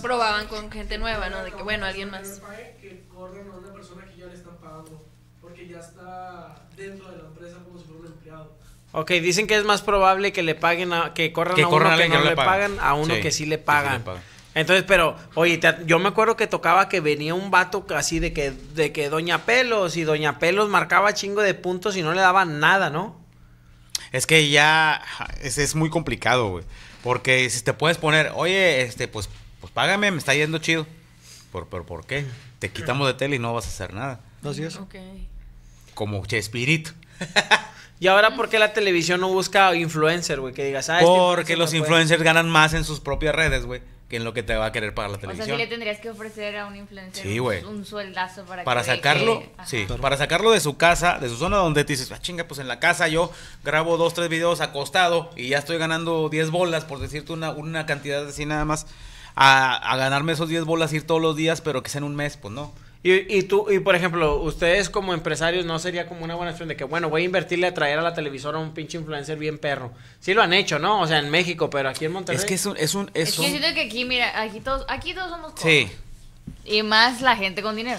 Probaban 0.03 0.47
con 0.49 0.71
gente 0.71 0.99
nueva, 0.99 1.29
¿no? 1.29 1.43
De 1.45 1.53
que, 1.53 1.63
bueno, 1.63 1.85
alguien 1.87 2.11
que 2.11 2.17
más. 2.17 2.41
pague, 2.41 2.77
que 2.81 3.05
corran 3.15 3.49
a 3.51 3.57
una 3.59 3.73
persona 3.73 4.05
que 4.07 4.17
ya 4.21 4.27
le 4.27 4.35
están 4.35 4.57
pagando, 4.57 5.05
porque 5.43 5.69
ya 5.69 5.79
está 5.81 6.57
dentro 6.77 7.11
de 7.11 7.19
la 7.19 7.25
empresa 7.29 7.57
como 7.65 7.79
si 7.79 7.85
fuera 7.85 8.01
un 8.01 8.07
empleado. 8.07 8.60
Ok, 8.93 9.11
dicen 9.13 9.47
que 9.47 9.57
es 9.57 9.65
más 9.65 9.83
probable 9.83 10.33
que 10.33 10.43
le 10.43 10.55
paguen 10.55 10.93
a, 10.93 11.15
que 11.15 11.33
corran 11.33 11.55
Que 11.55 11.63
a 11.63 11.69
uno 11.69 11.79
que 11.79 11.85
no 11.85 11.97
que 11.97 12.09
no 12.09 12.25
le 12.25 12.35
pagan, 12.37 12.77
pagan. 12.77 12.79
a 12.81 12.95
uno 12.95 13.15
Sí, 13.15 13.21
que 13.21 13.31
sí 13.31 13.47
le 13.47 13.57
sí 13.57 13.63
pagan. 13.65 13.93
le 13.99 14.01
pagan. 14.01 14.23
Entonces, 14.53 14.85
pero, 14.87 15.17
oye, 15.35 15.59
te- 15.59 15.77
yo 15.87 16.01
me 16.01 16.09
acuerdo 16.09 16.37
que 16.37 16.49
tocaba 16.49 16.89
que 16.89 16.99
venía 17.01 17.35
un 17.35 17.53
vato 17.53 17.87
así 17.95 18.19
de 18.19 18.33
que, 18.33 18.51
de 18.51 18.91
que 18.93 19.09
Doña 19.09 19.45
Pelos 19.45 19.97
y 19.97 20.03
Doña 20.03 20.41
Pelos 20.41 20.69
marcaba 20.69 21.15
chingo 21.15 21.41
de 21.41 21.55
puntos 21.55 21.97
y 21.97 22.03
no 22.03 22.13
le 22.15 22.21
daban 22.21 22.59
nada, 22.59 22.91
¿no? 22.91 23.17
Es 24.11 24.27
que 24.27 24.51
ya 24.51 25.01
es, 25.41 25.57
es 25.59 25.77
muy 25.77 25.89
complicado, 25.89 26.49
güey. 26.49 26.65
Porque 27.05 27.49
si 27.49 27.63
te 27.63 27.73
puedes 27.75 27.97
poner, 27.97 28.33
oye, 28.35 28.83
este, 28.83 29.07
pues, 29.07 29.29
pues 29.61 29.73
págame, 29.73 30.11
me 30.11 30.19
está 30.19 30.35
yendo 30.35 30.59
chido. 30.59 30.85
¿Por, 31.53 31.69
por, 31.69 31.87
¿por 31.87 32.05
qué? 32.07 32.27
Te 32.59 32.71
quitamos 32.71 33.07
de 33.07 33.15
tele 33.15 33.37
y 33.37 33.39
no 33.39 33.55
vas 33.55 33.67
a 33.67 33.69
hacer 33.69 33.95
nada. 33.95 34.19
Así 34.45 34.65
es. 34.65 34.77
Ok. 34.77 34.97
Como 35.95 36.27
Chespirito. 36.27 36.91
Y 38.01 38.07
ahora, 38.09 38.35
¿por 38.35 38.49
qué 38.49 38.59
la 38.59 38.73
televisión 38.73 39.21
no 39.21 39.29
busca 39.29 39.75
influencer, 39.75 40.41
güey? 40.41 40.55
Que 40.55 40.65
digas, 40.65 40.89
ah, 40.89 41.01
Porque 41.03 41.57
los 41.57 41.75
influencers 41.75 42.23
ganan 42.23 42.49
más 42.49 42.73
en 42.73 42.83
sus 42.85 42.99
propias 42.99 43.35
redes, 43.35 43.67
güey, 43.67 43.83
que 44.09 44.17
en 44.17 44.25
lo 44.25 44.33
que 44.33 44.43
te 44.43 44.57
va 44.57 44.65
a 44.67 44.73
querer 44.73 44.95
pagar 44.95 45.11
la 45.11 45.17
O 45.19 45.21
sea, 45.21 45.29
sí 45.29 45.37
televisión. 45.37 45.59
le 45.59 45.67
tendrías 45.67 45.99
que 46.01 46.09
ofrecer 46.09 46.57
a 46.57 46.67
un 46.67 46.77
influencer 46.77 47.23
Sí, 47.23 47.39
un- 47.39 47.45
güey. 47.45 47.63
un, 47.63 47.85
sueldazo 47.85 48.45
para, 48.47 48.65
para 48.65 48.81
que 48.81 48.87
sacarlo, 48.87 49.43
Ajá. 49.59 49.67
sí, 49.67 49.87
para 50.01 50.17
sacarlo 50.17 50.51
de 50.51 50.61
su 50.61 50.79
casa, 50.79 51.19
de 51.19 51.29
su 51.29 51.37
zona 51.37 51.59
donde 51.59 51.85
te 51.85 51.93
dices, 51.93 52.11
ah, 52.11 52.19
chinga, 52.23 52.45
pues 52.45 52.59
en 52.59 52.69
la 52.69 52.81
casa 52.81 53.07
yo 53.07 53.31
grabo 53.65 53.99
dos, 53.99 54.15
tres 54.15 54.31
videos 54.31 54.63
acostado 54.63 55.31
y 55.37 55.49
ya 55.49 55.59
estoy 55.59 55.77
ganando 55.77 56.31
10 56.31 56.51
bolas, 56.51 56.87
por 56.87 57.01
decirte 57.01 57.35
una, 57.35 57.51
una 57.51 57.85
cantidad 57.85 58.27
así 58.27 58.47
nada 58.47 58.65
más, 58.65 58.87
a, 59.35 59.77
a 59.77 59.97
ganarme 59.99 60.33
esos 60.33 60.49
10 60.49 60.65
bolas 60.65 60.91
ir 60.95 61.07
todos 61.07 61.21
los 61.21 61.37
días, 61.37 61.61
pero 61.61 61.83
que 61.83 61.91
sea 61.91 61.99
en 61.99 62.05
un 62.05 62.17
mes, 62.17 62.39
pues 62.39 62.55
no. 62.55 62.73
Y, 63.03 63.35
y 63.35 63.43
tú, 63.45 63.67
y 63.71 63.79
por 63.79 63.95
ejemplo, 63.95 64.43
ustedes 64.43 64.91
como 64.91 65.15
empresarios, 65.15 65.65
¿no 65.65 65.79
sería 65.79 66.07
como 66.07 66.23
una 66.23 66.35
buena 66.35 66.51
opción 66.53 66.69
de 66.69 66.77
que, 66.77 66.85
bueno, 66.85 67.09
voy 67.09 67.23
a 67.23 67.25
invertirle 67.25 67.67
a 67.69 67.73
traer 67.73 67.99
a 67.99 68.03
la 68.03 68.13
televisora 68.13 68.59
a 68.59 68.61
un 68.61 68.75
pinche 68.75 68.99
influencer 68.99 69.39
bien 69.39 69.59
perro? 69.59 69.91
Sí 70.21 70.35
lo 70.35 70.43
han 70.43 70.53
hecho, 70.53 70.79
¿no? 70.79 71.01
O 71.01 71.07
sea, 71.07 71.19
en 71.19 71.31
México, 71.31 71.71
pero 71.71 71.89
aquí 71.89 72.05
en 72.05 72.13
Monterrey. 72.13 72.39
Es 72.39 72.45
que 72.45 72.55
es 72.55 72.67
un, 72.67 72.77
es 72.77 72.95
un, 72.95 73.11
es 73.15 73.31
Es 73.31 73.39
un- 73.39 73.45
que 73.47 73.51
siento 73.53 73.75
que 73.75 73.81
aquí, 73.83 74.05
mira, 74.05 74.39
aquí 74.39 74.61
todos, 74.61 74.85
aquí 74.89 75.15
todos 75.15 75.31
somos 75.31 75.53
codos. 75.53 75.63
sí, 75.63 75.91
Y 76.67 76.83
más 76.83 77.23
la 77.23 77.37
gente 77.37 77.63
con 77.63 77.75
dinero. 77.75 77.99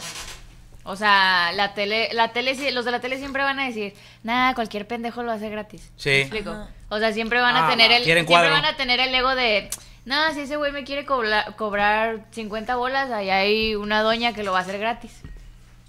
O 0.83 0.95
sea, 0.95 1.51
la 1.55 1.73
tele, 1.73 2.09
la 2.13 2.31
tele, 2.31 2.53
sí- 2.55 2.69
los 2.71 2.85
de 2.85 2.91
la 2.91 2.99
tele 3.01 3.17
siempre 3.17 3.41
van 3.43 3.59
a 3.59 3.65
decir, 3.67 3.93
nada, 4.23 4.53
cualquier 4.53 4.87
pendejo 4.87 5.23
lo 5.23 5.31
hace 5.31 5.49
gratis. 5.49 5.89
Sí. 5.95 6.09
¿Me 6.09 6.21
explico? 6.21 6.55
O 6.89 6.99
sea, 6.99 7.11
siempre 7.11 7.39
van 7.41 7.55
a 7.55 7.67
Ah, 7.67 7.69
tener 7.71 7.91
el, 7.91 8.03
siempre 8.03 8.25
cuadro. 8.25 8.51
van 8.51 8.65
a 8.65 8.75
tener 8.77 8.99
el 8.99 9.13
ego 9.15 9.33
de, 9.35 9.69
nada, 10.05 10.33
si 10.33 10.41
ese 10.41 10.55
güey 10.55 10.71
me 10.71 10.83
quiere 10.83 11.05
cobra- 11.05 11.55
cobrar 11.57 12.25
50 12.31 12.75
bolas, 12.75 13.11
ahí 13.11 13.29
hay 13.29 13.75
una 13.75 14.01
doña 14.01 14.33
que 14.33 14.43
lo 14.43 14.51
va 14.51 14.59
a 14.59 14.61
hacer 14.61 14.79
gratis. 14.79 15.11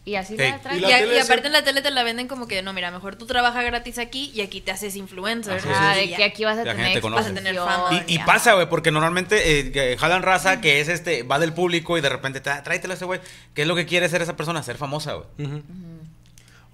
Y 0.04 0.16
así 0.16 0.32
Sí. 0.32 0.38
la 0.42 0.48
Y 0.48 0.58
traen. 0.58 0.82
la 0.82 1.00
Y, 1.00 1.14
y 1.14 1.18
aparte 1.20 1.46
en 1.46 1.52
la 1.52 1.62
tele 1.62 1.80
te 1.80 1.92
la 1.92 2.02
venden 2.02 2.26
como 2.26 2.48
que, 2.48 2.60
no, 2.60 2.72
mira, 2.72 2.90
mejor 2.90 3.14
tú 3.14 3.24
trabajas 3.24 3.64
gratis 3.64 3.98
aquí 3.98 4.32
y 4.34 4.40
aquí 4.40 4.60
te 4.60 4.72
haces 4.72 4.96
influencer. 4.96 5.60
Y 5.64 6.08
de 6.10 6.16
que 6.16 6.24
aquí 6.24 6.44
vas 6.44 6.58
a 6.58 6.64
La 6.64 6.74
tener. 6.74 7.00
Vas 7.00 7.26
a 7.26 7.32
tener 7.34 7.54
fama. 7.54 8.02
Y, 8.08 8.18
pasa, 8.18 8.54
güey, 8.54 8.68
porque 8.68 8.90
normalmente 8.90 9.60
eh, 9.92 9.96
jalan 9.96 10.22
raza 10.22 10.60
que 10.60 10.80
es 10.80 10.88
este, 10.88 11.22
va 11.22 11.38
del 11.38 11.52
público 11.52 11.96
y 11.98 12.00
de 12.00 12.08
repente, 12.08 12.42
"Tra- 12.42 12.64
tráetelo 12.64 12.94
a 12.94 12.96
ese 12.96 13.04
güey. 13.04 13.20
¿Qué 13.54 13.62
es 13.62 13.68
lo 13.68 13.76
que 13.76 13.86
quiere 13.86 14.08
ser 14.08 14.22
esa 14.22 14.36
persona? 14.36 14.60
Ser 14.64 14.76
famosa, 14.76 15.12
güey. 15.14 15.62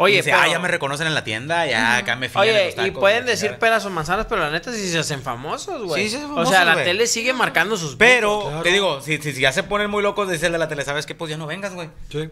Oye, 0.01 0.15
Y 0.15 0.17
dice, 0.19 0.31
pero- 0.31 0.43
ah, 0.43 0.49
ya 0.49 0.59
me 0.61 0.69
reconocen 0.69 1.09
en 1.09 1.15
la 1.15 1.25
tienda, 1.25 1.67
ya 1.67 1.97
acá 1.97 2.15
me 2.15 2.29
fijan 2.29 2.43
Oye, 2.43 2.65
los 2.67 2.73
y 2.73 2.77
tacos, 2.77 3.01
pueden 3.01 3.25
la 3.25 3.31
decir 3.33 3.47
chingada. 3.49 3.59
peras 3.59 3.85
o 3.85 3.91
manzanas, 3.91 4.27
pero 4.29 4.41
la 4.41 4.51
neta 4.51 4.73
sí 4.73 4.89
se 4.89 4.99
hacen 4.99 5.23
famosos, 5.23 5.83
güey. 5.83 6.05
Sí, 6.05 6.11
se 6.11 6.17
hacen 6.19 6.27
O 6.31 6.35
famosos, 6.35 6.55
sea, 6.55 6.65
la 6.65 6.85
tele 6.85 7.07
sigue 7.09 7.33
marcando 7.33 7.77
sus 7.77 7.97
Pero. 7.97 8.43
Claro. 8.47 8.63
te 8.63 8.71
digo, 8.71 9.01
si, 9.01 9.19
si, 9.19 9.33
si 9.33 9.41
ya 9.41 9.53
se 9.53 9.65
ponen 9.65 9.91
muy 9.91 10.03
locos 10.03 10.29
de 10.29 10.35
decirle 10.35 10.55
a 10.57 10.59
la 10.61 10.69
tele, 10.69 10.85
¿sabes 10.85 11.05
qué? 11.05 11.15
Pues 11.17 11.31
ya 11.31 11.37
no 11.37 11.47
vengas, 11.49 11.75
güey. 11.75 11.89
Sí. 12.11 12.29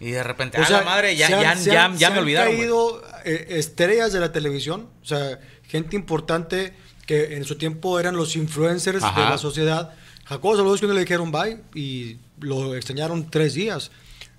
Y 0.00 0.10
de 0.10 0.22
repente, 0.24 0.58
O 0.58 0.62
ah, 0.62 0.66
sea, 0.66 0.78
la 0.80 0.84
madre, 0.84 1.14
ya, 1.16 1.26
han- 1.26 1.40
ya, 1.40 1.56
se 1.56 1.70
ya, 1.70 1.84
han- 1.84 1.96
ya 1.96 2.08
se 2.08 2.12
me 2.12 2.18
han 2.18 2.22
olvidaron, 2.24 2.48
güey. 2.48 2.58
caído 2.60 3.02
eh, 3.24 3.46
estrellas 3.50 4.12
de 4.12 4.20
la 4.20 4.32
televisión, 4.32 4.88
o 5.00 5.06
sea, 5.06 5.38
gente 5.68 5.94
importante 5.96 6.74
que 7.06 7.36
en 7.36 7.44
su 7.44 7.56
tiempo 7.56 8.00
eran 8.00 8.16
los 8.16 8.34
influencers 8.34 9.02
Ajá. 9.04 9.20
de 9.22 9.30
la 9.30 9.38
sociedad. 9.38 9.92
Jacobo 10.24 10.56
Saludos 10.56 10.80
que 10.80 10.88
le 10.88 10.98
dijeron 11.00 11.30
bye 11.30 11.58
y 11.72 12.18
lo 12.40 12.74
extrañaron 12.74 13.30
tres 13.30 13.54
días. 13.54 13.92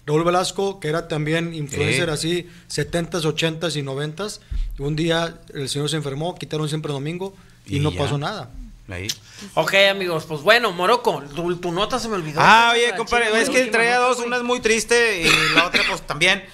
Raúl 0.08 0.24
Velasco, 0.24 0.80
que 0.80 0.88
era 0.88 1.08
también 1.08 1.54
influencer 1.54 2.06
Sí. 2.18 2.48
así, 2.70 2.82
70s, 2.82 3.22
80s 3.26 3.76
y 3.76 3.84
90s. 3.84 4.40
Un 4.80 4.96
día 4.96 5.36
el 5.54 5.68
señor 5.70 5.90
se 5.90 5.98
enfermó, 5.98 6.34
quitaron 6.36 6.68
siempre 6.70 6.92
domingo 6.94 7.36
y, 7.66 7.78
Y 7.78 7.80
no 7.82 7.92
ya. 7.92 8.00
pasó 8.00 8.18
nada. 8.18 8.50
Ahí. 8.90 9.08
Ok, 9.56 9.74
amigos, 9.92 10.24
pues 10.26 10.42
bueno, 10.44 10.72
Morocco, 10.72 11.22
tu, 11.36 11.54
tu 11.58 11.74
nota 11.74 12.00
se 12.00 12.08
me 12.08 12.16
olvidó. 12.16 12.40
Ah, 12.42 12.72
oye, 12.74 12.96
compadre, 12.96 13.42
es 13.42 13.50
que 13.50 13.66
traía 13.66 13.98
dos, 13.98 14.20
una 14.20 14.38
es 14.38 14.44
muy 14.44 14.62
triste 14.62 15.24
y 15.24 15.30
la 15.56 15.66
otra 15.68 15.84
pues 15.90 16.02
también. 16.08 16.46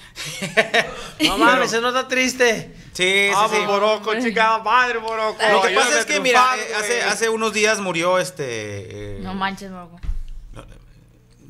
No 1.20 1.38
mames, 1.38 1.70
se 1.70 1.80
nota 1.80 2.08
triste. 2.08 2.74
Sí, 2.92 3.28
sí, 3.28 3.30
Ah, 3.34 3.48
sí. 3.48 3.58
Morocco, 3.66 4.12
chingada 4.20 4.58
madre, 4.64 4.98
Morocco. 4.98 5.38
Lo 5.52 5.62
que 5.62 5.74
pasa 5.74 6.00
es 6.00 6.06
que, 6.06 6.18
mira, 6.18 6.56
eh, 6.56 6.74
hace, 6.76 7.02
hace 7.02 7.28
unos 7.28 7.52
días 7.52 7.78
murió 7.80 8.18
este... 8.18 8.44
eh, 8.48 9.18
No 9.22 9.34
manches, 9.34 9.70
Morocco. 9.70 10.00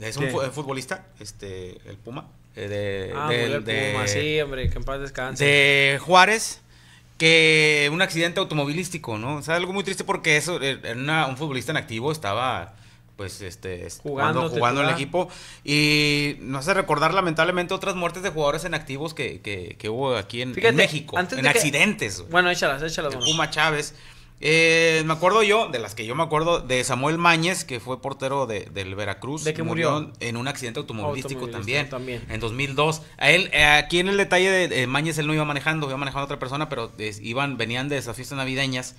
Es 0.01 0.17
un 0.17 0.25
¿Qué? 0.27 0.31
fu- 0.31 0.41
futbolista, 0.53 1.07
este, 1.21 1.79
el 1.87 1.97
Puma. 1.97 2.27
eh, 2.57 2.69
de, 2.69 3.13
Ah, 3.17 3.25
murió 3.27 3.57
el 3.57 3.65
de- 3.65 3.93
Puma, 3.93 4.07
sí, 4.07 4.41
hombre, 4.41 4.71
que 4.71 4.79
en 4.79 4.85
paz 4.85 5.01
descanse. 5.01 5.45
de 5.45 5.99
Juárez 6.01 6.61
que 7.19 7.89
un 7.93 8.03
accidente 8.03 8.41
automovilístico, 8.41 9.19
¿no? 9.19 9.37
O 9.37 9.43
sea, 9.43 9.55
algo 9.57 9.73
muy 9.73 9.85
triste 9.85 10.05
porque 10.05 10.37
eso, 10.37 10.61
eh, 10.63 10.79
era 10.83 10.95
una- 10.95 11.27
un 11.27 11.37
futbolista 11.37 11.71
en 11.73 11.77
activo 11.79 12.11
estaba 12.13 12.75
pues 13.17 13.41
este 13.43 13.89
Jugando, 14.03 14.49
jugando, 14.51 14.81
en 14.83 14.89
el 14.89 14.93
equipo 14.95 15.29
y 15.63 16.35
nos 16.41 16.65
hace 16.65 16.75
recordar 16.75 17.15
lamentablemente 17.15 17.73
otras 17.73 17.95
muertes 17.95 18.25
de 18.25 18.31
jugadores 18.31 18.65
en 18.65 18.75
activos 18.75 19.15
que, 19.15 19.41
que, 19.41 19.77
que 19.79 19.89
hubo 19.89 20.17
aquí 20.17 20.43
en, 20.43 20.49
en 20.49 20.55
Fíjate, 20.57 20.75
México 20.75 21.17
antes 21.17 21.39
en 21.39 21.45
de 21.45 21.53
que- 21.53 21.59
accidentes. 21.59 22.29
Bueno, 22.29 22.51
échalas, 22.51 22.83
échalas. 22.83 23.15
el. 23.15 23.21
Puma 23.21 23.51
Chávez 23.51 23.95
Eh, 24.47 25.03
me 25.07 25.15
acuerdo 25.15 25.43
yo, 25.43 25.69
de 25.71 25.79
las 25.79 25.95
que 25.95 26.05
yo 26.05 26.15
me 26.15 26.23
acuerdo, 26.23 26.61
de 26.61 26.85
Samuel 26.85 27.17
Mañez, 27.17 27.65
que 27.65 27.81
fue 27.81 28.03
portero 28.03 28.47
de, 28.47 28.67
del 28.67 28.95
Veracruz. 28.95 29.43
¿De 29.43 29.55
qué 29.55 29.63
Murió 29.63 29.93
murió? 29.93 30.13
En 30.21 30.37
un 30.37 30.47
accidente 30.49 30.81
automovilístico, 30.81 31.49
también, 31.49 31.87
Automovilístico 31.87 31.97
también. 31.97 32.25
En 32.29 32.41
2002. 32.41 33.01
A 33.17 33.31
él, 33.31 33.49
eh, 33.55 33.65
aquí 33.65 34.01
en 34.01 34.09
el 34.09 34.19
detalle 34.19 34.51
de, 34.69 34.87
Mañez, 34.87 35.17
él 35.17 35.27
no 35.27 35.33
iba 35.33 35.47
manejando, 35.47 35.89
iba 35.89 35.97
manejando 35.97 36.27
otra 36.27 36.39
persona, 36.39 36.69
pero 36.69 36.93
iban, 37.23 37.57
venían 37.57 37.89
de 37.89 37.97
esas 37.97 38.15
fiestas 38.17 38.37
navideñas. 38.37 38.97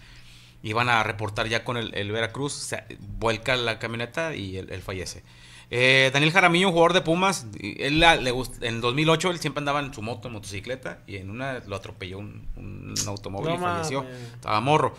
Iban 0.63 0.89
a 0.89 1.03
reportar 1.03 1.47
ya 1.47 1.63
con 1.63 1.77
el, 1.77 1.93
el 1.93 2.11
Veracruz. 2.11 2.53
se- 2.53 2.83
vuelca 3.19 3.55
la 3.55 3.77
camioneta 3.77 4.35
y 4.35 4.57
él, 4.57 4.69
él 4.71 4.81
fallece. 4.81 5.21
Eh, 5.69 6.09
Daniel 6.11 6.31
Jaramillo, 6.31 6.67
un 6.69 6.73
jugador 6.73 6.93
de 6.93 7.01
Pumas, 7.01 7.45
él 7.61 7.99
la- 7.99 8.15
le 8.15 8.31
gust- 8.33 8.63
en 8.63 8.81
2008 8.81 9.29
él 9.29 9.37
siempre 9.39 9.59
andaba 9.59 9.79
en 9.79 9.93
su 9.93 10.01
moto, 10.01 10.27
en 10.27 10.33
motocicleta, 10.33 11.01
y 11.05 11.17
en 11.17 11.29
una 11.29 11.59
lo 11.67 11.75
atropelló 11.75 12.17
un, 12.17 12.47
un 12.55 12.95
automóvil 13.07 13.49
No 13.49 13.55
y 13.55 13.59
falleció. 13.59 14.03
mames. 14.03 14.17
Estaba 14.33 14.59
morro. 14.59 14.95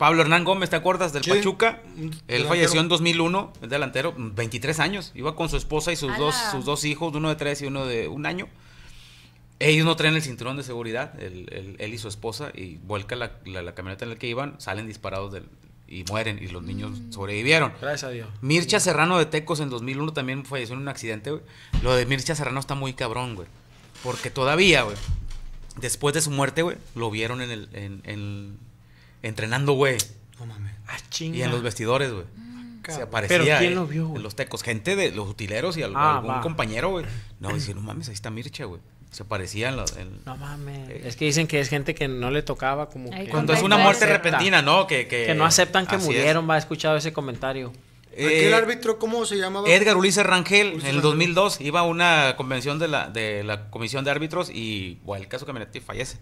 Pablo 0.00 0.22
Hernán 0.22 0.44
Gómez, 0.44 0.70
¿te 0.70 0.76
acuerdas 0.76 1.12
del 1.12 1.22
Sí, 1.22 1.30
Pachuca? 1.30 1.82
Él 1.96 2.10
delantero. 2.26 2.48
falleció 2.48 2.80
en 2.80 2.88
2001, 2.88 3.52
es 3.62 3.68
delantero, 3.70 4.14
23 4.16 4.80
años. 4.80 5.12
Iba 5.14 5.36
con 5.36 5.48
su 5.48 5.56
esposa 5.56 5.92
y 5.92 5.96
sus, 5.96 6.16
dos, 6.18 6.34
sus 6.50 6.64
dos 6.64 6.84
hijos, 6.84 7.14
uno 7.14 7.28
de 7.28 7.36
tres 7.36 7.60
y 7.62 7.66
uno 7.66 7.84
de 7.86 8.08
un 8.08 8.24
año. 8.26 8.48
Ellos 9.58 9.84
no 9.84 9.94
traen 9.96 10.14
el 10.14 10.22
cinturón 10.22 10.56
de 10.56 10.62
seguridad, 10.62 11.12
él, 11.22 11.46
él- 11.52 11.76
él 11.78 11.92
y 11.94 11.98
su 11.98 12.08
esposa, 12.08 12.50
y 12.54 12.76
vuelca 12.78 13.14
la, 13.14 13.32
la- 13.44 13.60
la 13.60 13.74
camioneta 13.74 14.06
en 14.06 14.10
la 14.12 14.16
que 14.16 14.26
iban, 14.26 14.58
salen 14.58 14.86
disparados 14.86 15.32
del, 15.32 15.44
y 15.86 16.02
mueren, 16.08 16.38
y 16.42 16.48
los 16.48 16.62
niños 16.62 16.92
sobrevivieron. 17.10 17.72
Gracias 17.78 18.04
a 18.04 18.10
Dios. 18.10 18.26
Mircha 18.40 18.80
Serrano 18.80 19.18
de 19.18 19.26
Tecos 19.26 19.60
en 19.60 19.68
2001 19.68 20.14
también 20.14 20.46
falleció 20.46 20.74
en 20.76 20.80
un 20.80 20.88
accidente, 20.88 21.30
güey. 21.30 21.42
Lo 21.82 21.94
de 21.94 22.06
Mircha 22.06 22.34
Serrano 22.34 22.58
está 22.58 22.74
muy 22.74 22.94
cabrón, 22.94 23.34
güey. 23.34 23.48
Porque 24.02 24.30
todavía, 24.30 24.80
güey, 24.82 24.96
después 25.78 26.14
de 26.14 26.22
su 26.22 26.30
muerte, 26.30 26.62
güey, 26.62 26.78
lo 26.94 27.10
vieron 27.10 27.42
en 27.42 27.50
el, 27.50 27.68
en, 27.74 28.00
en- 28.04 28.69
entrenando, 29.22 29.72
güey. 29.72 29.96
No 30.38 30.46
mames. 30.46 30.72
Ah, 30.88 30.96
chinga. 31.10 31.36
Y 31.38 31.42
en 31.42 31.50
los 31.50 31.62
vestidores, 31.62 32.12
güey. 32.12 32.24
Se 32.24 32.82
Cabrón. 32.92 33.08
aparecía 33.08 33.38
¿Pero 33.44 33.58
quién 33.58 33.72
eh, 33.72 33.74
lo 33.74 33.86
vio, 33.86 34.06
güey? 34.06 34.16
en 34.16 34.22
los 34.22 34.34
tecos. 34.34 34.62
Gente 34.62 34.96
de 34.96 35.12
los 35.12 35.28
utileros 35.28 35.76
y 35.76 35.82
al- 35.82 35.94
Ah, 35.94 36.16
algún 36.16 36.30
va. 36.30 36.40
compañero, 36.40 36.88
güey. 36.90 37.04
No, 37.38 37.52
dice, 37.52 37.74
no 37.74 37.82
mames, 37.82 38.08
ahí 38.08 38.14
está 38.14 38.30
Mircha, 38.30 38.64
güey. 38.64 38.80
Se 39.10 39.24
aparecía 39.24 39.68
en 39.68 39.76
los... 39.76 39.96
en- 39.96 40.20
No 40.24 40.36
mames. 40.36 40.88
Eh. 40.88 41.02
Es 41.04 41.16
que 41.16 41.24
dicen 41.26 41.46
que 41.46 41.60
es 41.60 41.68
gente 41.68 41.94
que 41.94 42.08
no 42.08 42.30
le 42.30 42.42
tocaba 42.42 42.88
como 42.88 43.10
Ay, 43.12 43.26
que... 43.26 43.30
Cuando 43.30 43.52
es 43.52 43.62
una 43.62 43.76
muerte 43.76 44.06
repentina, 44.06 44.62
¿no? 44.62 44.86
Que, 44.86 45.06
que, 45.08 45.26
Que 45.26 45.34
no 45.34 45.44
aceptan 45.44 45.86
que 45.86 45.96
es. 45.96 46.04
murieron, 46.04 46.48
va, 46.48 46.56
he 46.56 46.58
escuchado 46.58 46.96
ese 46.96 47.12
comentario. 47.12 47.72
Aquel 48.12 48.28
Eh, 48.52 48.54
árbitro, 48.54 48.98
¿cómo 48.98 49.24
se 49.26 49.36
llamaba? 49.36 49.68
Edgar 49.68 49.96
Ulises 49.96 50.24
Rangel, 50.26 50.68
Ulises 50.68 50.82
en 50.84 50.88
el 50.90 50.96
Rangel. 50.96 51.10
2002, 51.34 51.60
iba 51.60 51.80
a 51.80 51.82
una 51.84 52.34
convención 52.36 52.78
de 52.78 52.88
la, 52.88 53.08
de 53.08 53.44
la 53.44 53.70
Comisión 53.70 54.04
de 54.04 54.10
Árbitros 54.10 54.50
y, 54.50 54.98
bueno, 55.04 55.22
el 55.22 55.28
caso 55.28 55.44
camioneta 55.46 55.76
y 55.78 55.80
fallece. 55.80 56.18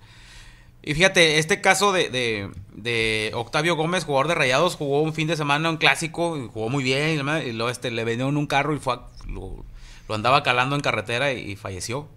Y 0.88 0.94
fíjate, 0.94 1.38
este 1.38 1.60
caso 1.60 1.92
de, 1.92 2.08
de- 2.08 2.50
de 2.72 3.30
Octavio 3.34 3.76
Gómez, 3.76 4.04
jugador 4.04 4.28
de 4.28 4.34
Rayados, 4.36 4.74
jugó 4.76 5.02
un 5.02 5.12
fin 5.12 5.28
de 5.28 5.36
semana 5.36 5.68
un 5.68 5.76
clásico, 5.76 6.38
y 6.38 6.48
jugó 6.48 6.70
muy 6.70 6.82
bien, 6.82 7.20
y, 7.44 7.52
luego 7.52 7.68
este, 7.68 7.90
le 7.90 8.04
vendió 8.04 8.26
en 8.28 8.36
un 8.38 8.46
carro 8.46 8.74
y 8.74 8.78
fue 8.78 8.94
a- 8.94 9.00
lo, 9.28 9.64
lo 10.08 10.14
andaba 10.14 10.42
calando 10.42 10.76
en 10.76 10.80
carretera 10.80 11.32
y, 11.34 11.50
y 11.52 11.56
falleció. 11.56 12.08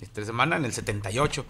Esta 0.00 0.24
semana, 0.24 0.56
en 0.56 0.64
el 0.64 0.72
78. 0.72 1.44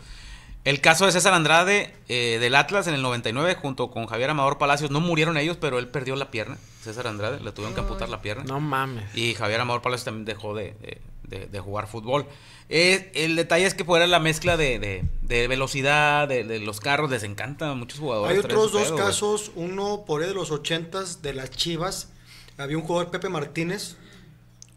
El 0.65 0.81
caso 0.81 1.05
de 1.05 1.13
César 1.13 1.35
Andrade 1.35 1.93
eh, 2.09 2.39
del 2.41 2.55
Atlas 2.55 2.87
en 2.87 2.95
el 2.95 3.03
99, 3.03 3.55
junto 3.57 3.91
con 3.91 4.07
Javier 4.07 4.31
Amador 4.31 4.57
Palacios, 4.57 4.91
no 4.91 5.01
murieron 5.01 5.37
ellos, 5.37 5.59
pero 5.61 5.79
él 5.79 5.89
perdió 5.89 6.17
la 6.17 6.31
pierna. 6.31 6.57
César 6.83 7.07
Andrade, 7.07 7.39
le 7.41 7.53
tuvieron 7.53 7.75
que 7.75 7.81
amputar 7.83 8.09
la 8.09 8.23
pierna. 8.23 8.45
No 8.45 8.61
mames. 8.61 9.15
Y 9.15 9.35
Javier 9.35 9.61
Amador 9.61 9.83
Palacios 9.83 10.07
también 10.07 10.25
dejó 10.25 10.55
de, 10.55 10.75
de- 10.81 11.01
de- 11.25 11.47
de 11.49 11.61
jugar 11.61 11.87
fútbol. 11.87 12.25
Eh, 12.69 13.13
el 13.15 13.37
detalle 13.37 13.67
es 13.67 13.75
que 13.75 13.85
fuera 13.85 14.07
la 14.07 14.19
mezcla 14.21 14.57
de, 14.57 15.05
de- 15.29 15.49
velocidad, 15.49 16.29
de, 16.29 16.45
de 16.45 16.59
los 16.61 16.81
carros, 16.81 17.11
les 17.11 17.23
encanta 17.23 17.71
a 17.71 17.75
muchos 17.75 17.99
jugadores. 18.01 18.33
Hay 18.33 18.39
otros 18.45 18.73
dos 18.73 18.85
pedo, 18.85 18.97
casos, 18.97 19.51
uno 19.55 20.05
por 20.07 20.23
ahí 20.23 20.29
de 20.29 20.35
los 20.35 20.51
ochentas 20.51 21.23
de 21.23 21.35
las 21.35 21.51
Chivas. 21.51 22.11
Había 22.59 22.77
un 22.79 22.85
jugador, 22.85 23.11
Pepe 23.11 23.29
Martínez, 23.29 23.97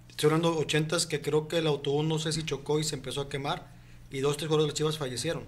estoy 0.09 0.27
hablando 0.27 0.51
de 0.51 0.57
ochentas, 0.59 1.05
que 1.05 1.21
creo 1.21 1.47
que 1.47 1.59
el 1.59 1.67
autobús 1.67 2.05
no 2.05 2.19
sé 2.19 2.31
si 2.33 2.43
chocó 2.43 2.79
y 2.79 2.83
se 2.83 2.95
empezó 2.95 3.21
a 3.21 3.29
quemar. 3.29 3.71
Y 4.11 4.19
dos, 4.19 4.37
tres 4.37 4.47
jugadores 4.47 4.65
de 4.65 4.71
las 4.73 4.77
Chivas 4.77 4.97
fallecieron. 4.97 5.43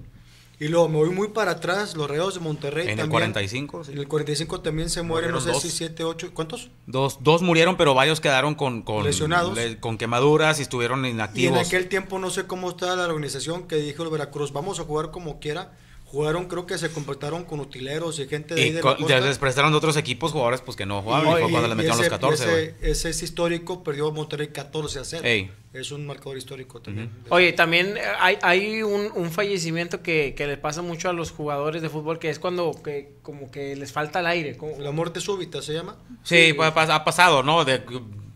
Y 0.63 0.67
luego 0.67 0.87
me 0.89 0.97
voy 0.97 1.09
muy 1.09 1.29
para 1.29 1.51
atrás, 1.53 1.95
los 1.95 2.07
Rayados 2.07 2.35
de 2.35 2.39
Monterrey 2.39 2.83
En 2.83 2.91
el 2.91 2.97
también. 2.97 3.09
45, 3.09 3.83
sí. 3.85 3.91
En 3.93 3.97
el 3.97 4.07
45 4.07 4.61
también 4.61 4.91
se 4.91 5.01
mueren, 5.01 5.31
no 5.31 5.39
sé 5.41 5.47
Murieron 5.47 5.61
si 5.61 5.67
dos. 5.69 5.77
7, 5.77 6.03
8, 6.03 6.29
¿cuántos? 6.35 6.69
Dos, 6.85 7.17
dos 7.21 7.41
murieron, 7.41 7.77
pero 7.77 7.95
varios 7.95 8.21
quedaron 8.21 8.53
con, 8.53 8.83
con, 8.83 9.03
Lesionados. 9.03 9.55
le- 9.55 9.79
con 9.79 9.97
quemaduras 9.97 10.59
y 10.59 10.61
estuvieron 10.61 11.03
Y 11.03 11.09
en 11.09 11.15
inactivos. 11.15 11.57
aquel 11.67 11.89
tiempo 11.89 12.19
no 12.19 12.29
sé 12.29 12.45
cómo 12.45 12.69
estaba 12.69 12.95
la 12.95 13.05
organización 13.05 13.67
que 13.67 13.77
dijo 13.77 14.03
el 14.03 14.09
Veracruz, 14.09 14.53
vamos 14.53 14.79
a 14.79 14.83
jugar 14.83 15.09
como 15.09 15.39
quiera. 15.39 15.71
Jugaron, 16.05 16.45
creo 16.49 16.65
que 16.65 16.77
se 16.77 16.91
comportaron 16.91 17.45
con 17.45 17.61
utileros 17.61 18.19
y 18.19 18.27
gente 18.27 18.53
de 18.53 18.61
ahí 18.61 18.67
Y 18.67 18.71
de 18.73 18.83
la 18.83 18.95
costa. 18.97 19.19
les 19.21 19.37
prestaron 19.37 19.71
de 19.71 19.77
otros 19.77 19.95
equipos 19.97 20.33
jugadores 20.33 20.59
pues 20.61 20.75
que 20.77 20.85
no 20.85 21.01
jugaban. 21.01 21.25
Y, 21.25 21.31
fue 21.31 21.49
cuando 21.49 21.69
le 21.69 21.73
y 21.73 21.77
metieron 21.77 21.97
los 21.97 22.05
ese- 22.05 22.09
14, 22.11 22.43
y 22.43 22.49
güey. 22.51 22.65
ese, 22.81 22.91
ese 22.91 23.09
es 23.11 23.23
histórico, 23.23 23.81
perdió 23.81 24.11
Monterrey 24.11 24.49
14 24.49 24.99
a 24.99 25.05
0. 25.05 25.23
Ey. 25.25 25.49
Es 25.73 25.91
un 25.91 26.05
marcador 26.05 26.37
histórico 26.37 26.81
también. 26.81 27.09
Oye, 27.29 27.53
también 27.53 27.95
eh, 27.95 28.01
hay, 28.19 28.37
hay 28.41 28.83
un, 28.83 29.09
un 29.15 29.31
fallecimiento 29.31 30.01
que, 30.03 30.33
que 30.35 30.45
le 30.45 30.57
pasa 30.57 30.81
mucho 30.81 31.09
a 31.09 31.13
los 31.13 31.31
jugadores 31.31 31.81
de 31.81 31.87
fútbol, 31.89 32.19
que 32.19 32.29
es 32.29 32.39
cuando 32.39 32.71
que, 32.83 33.13
como 33.21 33.49
que 33.51 33.75
les 33.77 33.93
falta 33.93 34.19
el 34.19 34.25
aire. 34.25 34.57
como- 34.57 34.77
La 34.79 34.91
muerte 34.91 35.21
súbita 35.21 35.61
se 35.61 35.73
llama. 35.73 35.95
Sí, 36.23 36.51
pues, 36.55 36.73
ha 36.75 37.03
pasado, 37.05 37.41
¿no? 37.41 37.63
De 37.63 37.81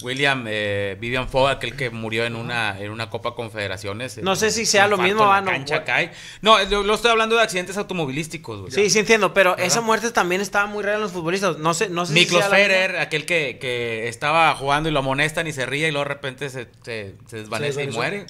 William 0.04 0.44
eh, 0.48 0.98
Vivian 1.00 1.28
Fogg, 1.30 1.48
aquel 1.48 1.76
que 1.76 1.90
murió 1.90 2.26
en 2.26 2.36
una, 2.36 2.80
en 2.80 2.92
una 2.92 3.10
Copa 3.10 3.34
Confederaciones. 3.34 4.18
No 4.22 4.36
sé 4.36 4.52
si 4.52 4.66
sea 4.66 4.88
lo 4.88 4.98
mismo, 4.98 5.24
ah, 5.32 5.42
no, 5.42 5.48
cancha 5.50 5.84
cae. 5.84 6.12
No, 6.42 6.62
lo, 6.66 6.84
lo 6.84 6.94
estoy 6.94 7.12
hablando 7.12 7.36
de 7.38 7.42
accidentes 7.42 7.78
automovilísticos, 7.78 8.60
güey. 8.60 8.72
Sí, 8.72 8.90
sí 8.90 9.00
entiendo, 9.00 9.34
pero 9.34 9.58
esa 9.58 9.82
muerte 9.82 10.12
también 10.12 10.42
estaba 10.42 10.68
muy 10.68 10.84
rara 10.84 10.98
en 10.98 11.02
los 11.02 11.12
futbolistas. 11.14 11.58
No 11.60 11.74
sé, 11.74 11.90
no 11.90 12.06
sé 12.06 12.14
Miklos 12.14 12.42
sea 12.42 12.50
la 12.50 12.56
Ferrer, 12.56 12.98
aquel 12.98 13.26
que, 13.26 13.58
que 13.60 14.08
estaba 14.10 14.54
jugando 14.56 14.90
y 14.90 14.92
lo 14.92 15.00
amonestan 15.00 15.48
y 15.48 15.54
se 15.54 15.66
ríe 15.66 15.88
y 15.88 15.92
luego 15.92 16.04
de 16.08 16.14
repente 16.14 16.50
se, 16.50 16.68
se, 16.84 17.16
se 17.28 17.38
desvanece 17.38 17.84
y 17.84 17.88
muere. 17.88 18.26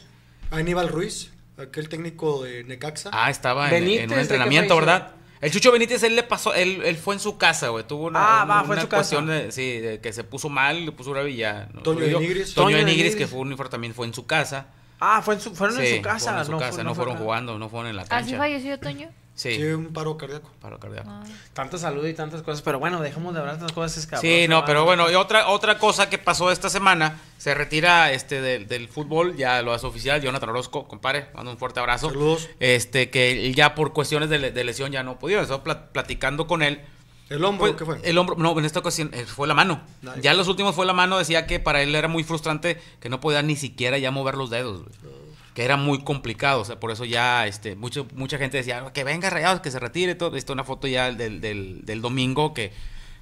Aníbal 0.52 0.90
Ruiz, 0.90 1.32
aquel 1.58 1.90
técnico 1.90 2.44
de 2.44 2.64
Necaxa. 2.64 3.10
Ah, 3.14 3.30
estaba 3.30 3.66
en, 3.70 3.72
Benítez, 3.72 4.04
en 4.04 4.10
¿de 4.10 4.16
un 4.16 4.22
entrenamiento? 4.22 4.76
¿verdad? 4.76 5.12
El 5.42 5.52
Chucho 5.52 5.72
Benítez, 5.72 6.02
él 6.04 6.16
le 6.16 6.24
pasó, 6.24 6.54
él, 6.54 6.82
él 6.86 6.96
fue 6.98 7.14
en 7.14 7.20
su 7.20 7.38
casa, 7.38 7.68
güey. 7.68 7.84
Tuvo 7.86 8.06
una, 8.08 8.42
Ah, 8.42 8.46
va, 8.46 8.56
una 8.60 8.64
fue 8.64 8.76
en 8.78 8.82
su 8.82 8.88
casa. 8.88 8.98
cuestión 9.18 9.28
de, 9.28 9.52
sí, 9.52 9.80
de 9.80 10.00
que 10.00 10.14
se 10.14 10.24
puso 10.24 10.50
mal, 10.50 10.86
le 10.86 10.92
puso 10.92 11.12
grave 11.12 11.32
y 11.32 11.36
ya. 11.38 11.68
no 11.74 11.82
Toño 11.82 11.96
sobrevivió. 12.00 12.20
de 12.20 12.28
Nigris. 12.28 12.54
Toño 12.54 12.66
Toño 12.66 12.78
de 12.78 12.84
de 12.84 12.92
Nigris, 12.92 13.04
Nigris. 13.14 13.16
que 13.16 13.28
fue 13.28 13.40
un 13.40 13.52
infarto 13.52 13.72
también 13.72 13.94
fue 13.94 14.08
en 14.08 14.14
su 14.14 14.26
casa. 14.26 14.68
Ah, 15.00 15.22
fue 15.22 15.36
en 15.36 15.42
su- 15.42 15.54
fueron 15.54 15.80
en 15.82 15.98
su 15.98 16.02
casa. 16.02 16.20
fueron 16.26 16.40
en 16.40 16.46
su 16.46 16.52
no, 16.54 16.58
casa, 16.60 16.72
fue- 16.74 16.84
no, 16.84 16.96
fue 16.96 17.04
fueron 17.06 17.22
jugando, 17.22 17.60
no 17.60 17.70
fueron 17.70 17.90
en 17.90 17.96
la 17.98 18.04
¿Así 18.04 18.10
cancha. 18.10 18.38
falleció 18.38 18.80
Toño? 18.80 19.10
Sí, 19.36 19.56
Sí, 19.58 19.64
un 19.64 19.92
paro 19.92 20.16
cardíaco. 20.18 20.50
paro 20.62 20.80
cardíaco. 20.80 21.10
Tanta 21.54 21.78
salud 21.78 22.06
y 22.08 22.14
tantas 22.14 22.42
cosas, 22.42 22.62
pero 22.62 22.80
bueno, 22.80 23.02
dejemos 23.02 23.34
de 23.34 23.42
hablar 23.42 23.56
de 23.56 23.60
tantas 23.60 23.76
cosas 23.76 23.98
escabrosas. 23.98 24.22
Sí, 24.30 24.48
no, 24.48 24.64
pero 24.64 24.86
bueno, 24.86 25.12
y 25.12 25.16
otra, 25.16 25.50
otra 25.50 25.78
cosa 25.78 26.10
que 26.10 26.18
pasó 26.18 26.52
esta 26.52 26.70
semana, 26.70 27.20
se 27.38 27.54
retira 27.54 28.14
este 28.14 28.40
del, 28.40 28.66
del 28.68 28.88
fútbol, 28.88 29.36
ya 29.36 29.62
lo 29.62 29.74
hace 29.74 29.86
oficial, 29.88 30.22
Jonathan 30.22 30.50
Orozco, 30.50 30.88
compadre, 30.88 31.28
mando 31.36 31.52
un 31.52 31.58
fuerte 31.58 31.82
abrazo. 31.82 32.08
Saludos. 32.08 32.48
Este, 32.62 33.10
que 33.10 33.32
él 33.48 33.54
ya 33.56 33.76
por 33.76 33.92
cuestiones 33.92 34.30
de, 34.30 34.40
le- 34.40 34.52
de 34.52 34.64
lesión 34.64 34.94
ya 34.94 35.04
no 35.04 35.20
podía, 35.20 35.42
estaba 35.42 35.64
pla- 35.66 35.88
platicando 35.92 36.48
con 36.48 36.62
él. 36.64 36.82
¿El 37.28 37.44
hombro 37.44 37.66
Pues, 37.66 37.76
qué 37.76 37.84
fue? 37.86 38.00
El 38.10 38.18
hombro, 38.20 38.36
no, 38.38 38.58
en 38.58 38.64
esta 38.66 38.80
ocasión 38.80 39.10
eh, 39.14 39.26
fue 39.26 39.48
la 39.50 39.54
mano. 39.56 39.82
Nice. 40.02 40.22
Ya 40.22 40.32
en 40.32 40.38
los 40.38 40.48
últimos 40.48 40.76
fue 40.76 40.86
la 40.86 40.94
mano, 40.94 41.18
decía 41.18 41.46
que 41.48 41.60
para 41.60 41.82
él 41.82 41.94
era 41.96 42.08
muy 42.08 42.24
frustrante 42.24 42.80
que 43.02 43.10
no 43.10 43.20
podía 43.20 43.42
ni 43.42 43.56
siquiera 43.58 43.98
ya 43.98 44.12
mover 44.12 44.36
los 44.36 44.50
dedos, 44.50 44.84
güey. 44.84 45.25
Que 45.56 45.64
era 45.64 45.78
muy 45.78 46.04
complicado, 46.04 46.62
o 46.62 46.66
sea, 46.66 46.80
por 46.80 46.92
eso 46.92 47.06
ya 47.06 47.48
este 47.48 47.76
mucho, 47.76 48.06
mucha 48.14 48.38
gente 48.38 48.58
decía 48.58 48.92
que 48.94 49.04
venga 49.04 49.30
Rayados, 49.32 49.62
que 49.62 49.72
se 49.72 49.80
retire, 49.80 50.14
todo 50.14 50.36
esto, 50.36 50.54
una 50.54 50.66
foto 50.66 50.86
ya 50.86 51.12
del, 51.12 51.42
del, 51.42 51.86
del 51.86 52.02
domingo 52.02 52.54
que 52.54 52.72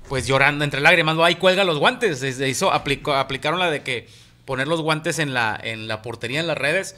pues 0.10 0.28
llorando 0.28 0.66
entre 0.66 0.82
lágrimas, 0.82 1.18
ahí 1.20 1.36
cuelga 1.36 1.64
los 1.64 1.80
guantes, 1.80 2.20
se 2.20 2.50
hizo, 2.50 2.74
aplicó, 2.74 3.14
aplicaron 3.14 3.60
la 3.60 3.72
de 3.72 3.84
que 3.84 4.10
poner 4.46 4.68
los 4.68 4.82
guantes 4.82 5.20
en 5.20 5.34
la, 5.34 5.58
en 5.62 5.88
la 5.88 6.02
portería, 6.02 6.40
en 6.42 6.48
las 6.48 6.58
redes, 6.58 6.98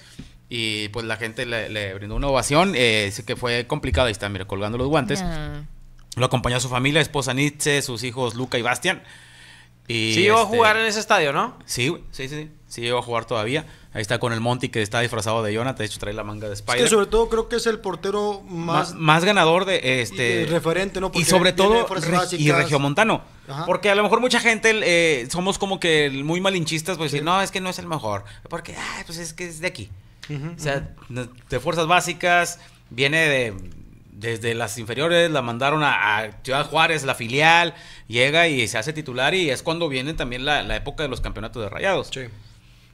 y 0.50 0.88
pues 0.89 1.06
la 1.06 1.18
gente 1.18 1.46
le, 1.46 1.70
le 1.70 1.94
brindó 1.94 2.15
una 2.15 2.27
ovación, 2.27 2.74
eh, 2.75 3.04
dice 3.06 3.24
que 3.24 3.36
fue 3.36 3.68
complicado, 3.68 4.08
ahí 4.08 4.12
está, 4.12 4.30
mira, 4.30 4.46
colgando 4.46 4.77
los 4.77 4.88
guantes. 4.88 5.24
Lo 6.15 6.25
acompañó 6.25 6.56
a 6.56 6.60
su 6.60 6.70
familia, 6.70 7.01
esposa 7.01 7.34
Nietzsche, 7.34 7.82
sus 7.82 8.04
hijos 8.04 8.36
Luca 8.36 8.58
y 8.58 8.62
Bastian. 8.62 9.04
Y 9.88 10.13
Sí, 10.13 10.22
iba 10.22 10.38
a 10.39 10.44
este, 10.44 10.56
jugar 10.56 10.77
en 10.77 10.86
ese 10.86 11.00
estadio, 11.00 11.34
¿no? 11.34 11.60
Sí, 11.65 11.94
sí, 12.12 12.27
sí, 12.30 12.36
sí. 12.44 12.51
Sí, 12.68 12.82
llegó 12.82 13.00
a 13.00 13.01
jugar 13.01 13.25
todavía. 13.25 13.65
Ahí 13.95 14.01
está 14.01 14.19
con 14.19 14.33
el 14.33 14.41
Monty 14.41 14.67
que 14.69 14.81
está 14.81 14.99
disfrazado 14.99 15.41
de 15.41 15.53
Jonathan. 15.53 15.77
De 15.77 15.85
hecho, 15.85 15.99
trae 15.99 16.13
la 16.13 16.23
manga 16.23 16.47
de 16.47 16.53
Es 16.53 16.59
Spider. 16.59 16.83
que 16.83 16.89
sobre 16.89 17.05
todo 17.07 17.29
creo 17.29 17.47
que 17.47 17.55
es 17.55 17.65
el 17.65 17.79
portero 17.79 18.41
más, 18.41 18.89
más, 18.91 18.93
más 18.93 19.23
ganador 19.25 19.63
de 19.65 20.01
este. 20.01 20.41
y 20.41 20.45
referente, 20.45 20.99
¿no? 20.99 21.11
y 21.13 21.23
sobre 21.23 21.53
todo, 21.53 21.87
re- 21.87 22.37
y 22.37 22.51
regiomontano. 22.51 23.21
Ajá. 23.47 23.65
Porque 23.65 23.89
a 23.89 23.95
lo 23.95 24.03
mejor 24.03 24.19
mucha 24.19 24.39
gente 24.41 24.71
eh, 24.83 25.27
somos 25.31 25.57
como 25.57 25.79
que 25.79 26.09
muy 26.25 26.41
malinchistas, 26.41 26.97
pues 26.97 27.11
decir, 27.11 27.23
no, 27.23 27.41
es 27.41 27.51
que 27.51 27.61
no 27.61 27.69
es 27.69 27.79
el 27.79 27.87
mejor. 27.87 28.25
Porque, 28.49 28.75
ay, 28.75 29.03
pues 29.05 29.17
es 29.17 29.33
que 29.33 29.47
es 29.47 29.61
de 29.61 29.67
aquí. 29.67 29.89
O 30.29 30.59
sea, 30.59 30.89
de 31.49 31.59
fuerzas 31.61 31.87
básicas, 31.87 32.59
viene 32.89 33.17
de 33.29 33.53
desde 34.11 34.55
las 34.55 34.77
inferiores, 34.77 35.29
la 35.29 35.41
mandaron 35.41 35.83
a, 35.83 36.17
a 36.19 36.31
Ciudad 36.43 36.65
Juárez, 36.69 37.03
la 37.03 37.15
filial, 37.15 37.75
llega 38.07 38.47
y 38.47 38.65
se 38.67 38.77
hace 38.77 38.93
titular 38.93 39.33
y 39.35 39.49
es 39.49 39.61
cuando 39.61 39.89
viene 39.89 40.13
también 40.13 40.45
la, 40.45 40.63
la 40.63 40.75
época 40.77 41.03
de 41.03 41.09
los 41.09 41.19
campeonatos 41.21 41.61
de 41.63 41.69
rayados. 41.69 42.09
Sí. 42.13 42.21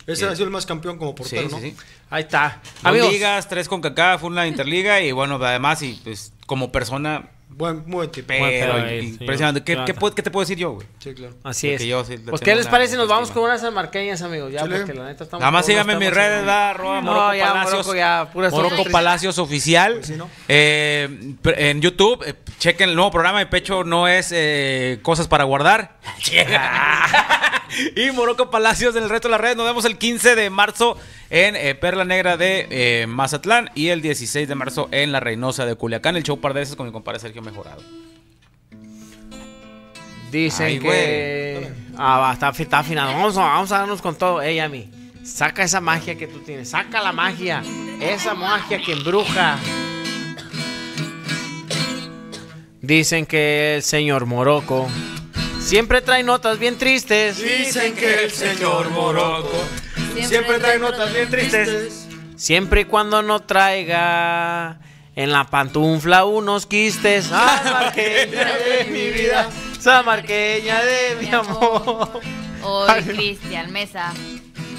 Ese 0.07 0.25
ha 0.25 0.31
sido 0.33 0.45
el 0.45 0.51
más 0.51 0.65
campeón 0.65 0.97
como 0.97 1.13
portero, 1.15 1.47
Sí, 1.47 1.55
¿no? 1.55 1.59
sí, 1.61 1.71
sí. 1.71 1.77
Ahí 2.09 2.23
está. 2.23 2.59
Dos 2.63 2.85
Amigos, 2.85 3.11
ligas, 3.13 3.47
tres 3.47 3.67
con 3.67 3.81
CACAF, 3.81 4.23
una 4.23 4.47
interliga 4.47 4.99
y 5.01 5.11
bueno, 5.11 5.35
además 5.35 5.81
y 5.83 5.99
pues 6.03 6.33
como 6.45 6.71
persona, 6.71 7.29
Buen, 7.53 7.79
muy 7.85 8.07
buen 8.07 8.11
tipo. 8.11 8.27
pero 8.29 8.89
impresionante. 9.01 9.59
¿Qué, 9.61 9.73
qué, 9.73 9.75
Jonathan. 9.75 9.95
puedo- 9.97 10.15
qué 10.15 10.23
te 10.23 10.31
puedo 10.31 10.43
decir 10.43 10.57
yo, 10.57 10.71
güey? 10.71 10.87
Sí, 10.99 11.13
claro. 11.13 11.35
así 11.43 11.67
Porque 11.67 11.83
es. 11.83 11.89
yo 11.89 12.03
sí 12.05 12.11
le 12.13 12.17
pues, 12.19 12.25
tengo 12.41 12.45
¿qué 12.45 12.55
les 12.55 12.65
una 12.65 12.71
parece? 12.71 12.95
Nos 12.95 13.07
vamos 13.09 13.29
autoestima. 13.29 13.41
con 13.41 13.51
unas 13.51 13.63
almarqueñas, 13.63 14.21
amigos. 14.21 14.51
Ya, 14.53 14.59
Chale. 14.61 14.77
porque 14.77 14.93
la 14.93 15.05
neta 15.07 15.23
estamos. 15.25 15.41
Nada 15.41 15.51
más 15.51 15.65
síganme 15.65 15.93
en 15.93 15.99
mis 15.99 16.11
redes, 16.13 16.47
va, 16.47 16.69
arroba 16.71 16.95
No, 17.01 17.11
Morocco 17.11 17.33
ya, 17.35 17.47
Palacios. 17.47 17.73
Morocco, 17.73 17.95
ya, 17.95 18.29
puras 18.33 18.53
Morocco. 18.53 18.83
Palacios 18.89 19.37
Oficial. 19.37 19.93
Pues 19.95 20.07
sí, 20.07 20.13
¿no? 20.15 20.29
Eh, 20.47 21.35
en 21.57 21.81
YouTube, 21.81 22.23
eh, 22.25 22.35
chequen 22.57 22.89
el 22.89 22.95
nuevo 22.95 23.11
programa 23.11 23.39
de 23.39 23.45
Pecho 23.47 23.83
no 23.83 24.07
es 24.07 24.29
eh, 24.33 24.99
cosas 25.03 25.27
para 25.27 25.43
guardar. 25.43 25.99
y 27.95 28.11
Morocco 28.11 28.49
Palacios 28.49 28.95
en 28.95 29.03
el 29.03 29.09
resto 29.09 29.27
de 29.27 29.31
las 29.33 29.41
redes. 29.41 29.57
Nos 29.57 29.65
vemos 29.65 29.85
el 29.85 29.97
15 29.97 30.35
de 30.35 30.49
marzo 30.49 30.97
en 31.29 31.55
eh, 31.55 31.75
Perla 31.75 32.05
Negra 32.05 32.37
de 32.37 32.67
eh, 32.69 33.07
Mazatlán 33.07 33.69
y 33.75 33.89
el 33.89 34.01
16 34.01 34.47
de 34.47 34.55
marzo 34.55 34.89
en 34.91 35.11
La 35.11 35.19
Reynosa 35.19 35.65
de 35.65 35.75
Culiacán. 35.75 36.15
El 36.15 36.23
show 36.23 36.39
par 36.39 36.53
de 36.53 36.61
veces 36.61 36.75
con 36.75 36.85
mi 36.85 36.91
compadre 36.91 37.19
Sergio 37.19 37.41
Mejorado. 37.41 37.81
Dicen 40.31 40.65
Ay, 40.65 40.79
que. 40.79 41.69
Ah, 41.97 42.19
va, 42.19 42.33
está, 42.33 42.49
está 42.49 42.79
afinado. 42.79 43.11
Vamos 43.13 43.37
a, 43.37 43.41
vamos 43.41 43.71
a 43.71 43.79
darnos 43.79 44.01
con 44.01 44.15
todo. 44.15 44.41
Ey, 44.41 44.55
Yami, 44.55 44.89
saca 45.23 45.63
esa 45.63 45.81
magia 45.81 46.15
que 46.15 46.27
tú 46.27 46.39
tienes. 46.39 46.69
Saca 46.69 47.01
la 47.01 47.11
magia. 47.11 47.61
Esa 47.99 48.33
magia 48.33 48.81
que 48.81 48.93
embruja. 48.93 49.57
Dicen 52.81 53.25
que 53.25 53.75
el 53.75 53.83
señor 53.83 54.25
Morocco 54.25 54.87
siempre 55.61 56.01
trae 56.01 56.23
notas 56.23 56.59
bien 56.59 56.77
tristes. 56.77 57.37
Dicen 57.37 57.95
que 57.95 58.25
el 58.25 58.31
señor 58.31 58.89
Morocco 58.89 59.57
Siempre 60.27 60.59
trae 60.59 60.79
notas 60.79 61.13
bien 61.13 61.29
tristes. 61.29 62.07
Siempre 62.35 62.81
y 62.81 62.85
cuando 62.85 63.21
no 63.21 63.41
traiga 63.41 64.79
en 65.15 65.31
la 65.31 65.45
pantufla 65.45 66.25
unos 66.25 66.65
quistes. 66.65 67.25
Samarqueña 67.25 68.57
de 68.57 68.85
mi 68.89 69.09
vida. 69.09 69.49
Samarqueña 69.79 70.81
de 70.83 71.17
mi 71.21 71.29
amor. 71.29 72.21
Hoy 72.63 73.01
Cristian 73.03 73.71
Mesa 73.71 74.13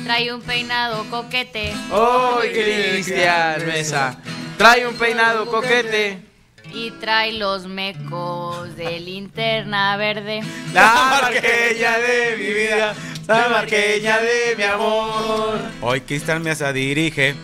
trae 0.04 0.32
un 0.32 0.40
peinado 0.40 1.04
coquete 1.10 1.72
Hoy 1.90 2.50
Cristian 2.50 3.66
Mesa 3.66 4.16
trae 4.56 4.86
un 4.86 4.94
peinado 4.94 5.46
coquete. 5.46 6.31
Y 6.74 6.90
trae 6.92 7.32
los 7.32 7.66
mecos 7.66 8.76
de 8.76 9.00
linterna 9.00 9.96
verde. 9.96 10.40
La 10.72 11.20
marqueña 11.20 11.98
de 11.98 12.36
mi 12.38 12.52
vida, 12.52 12.94
la 13.26 13.48
marqueña 13.48 14.18
de 14.18 14.56
mi 14.56 14.62
amor. 14.64 15.58
Hoy 15.80 16.00
Cristian 16.02 16.42
Mesa 16.42 16.72
dirige 16.72 17.34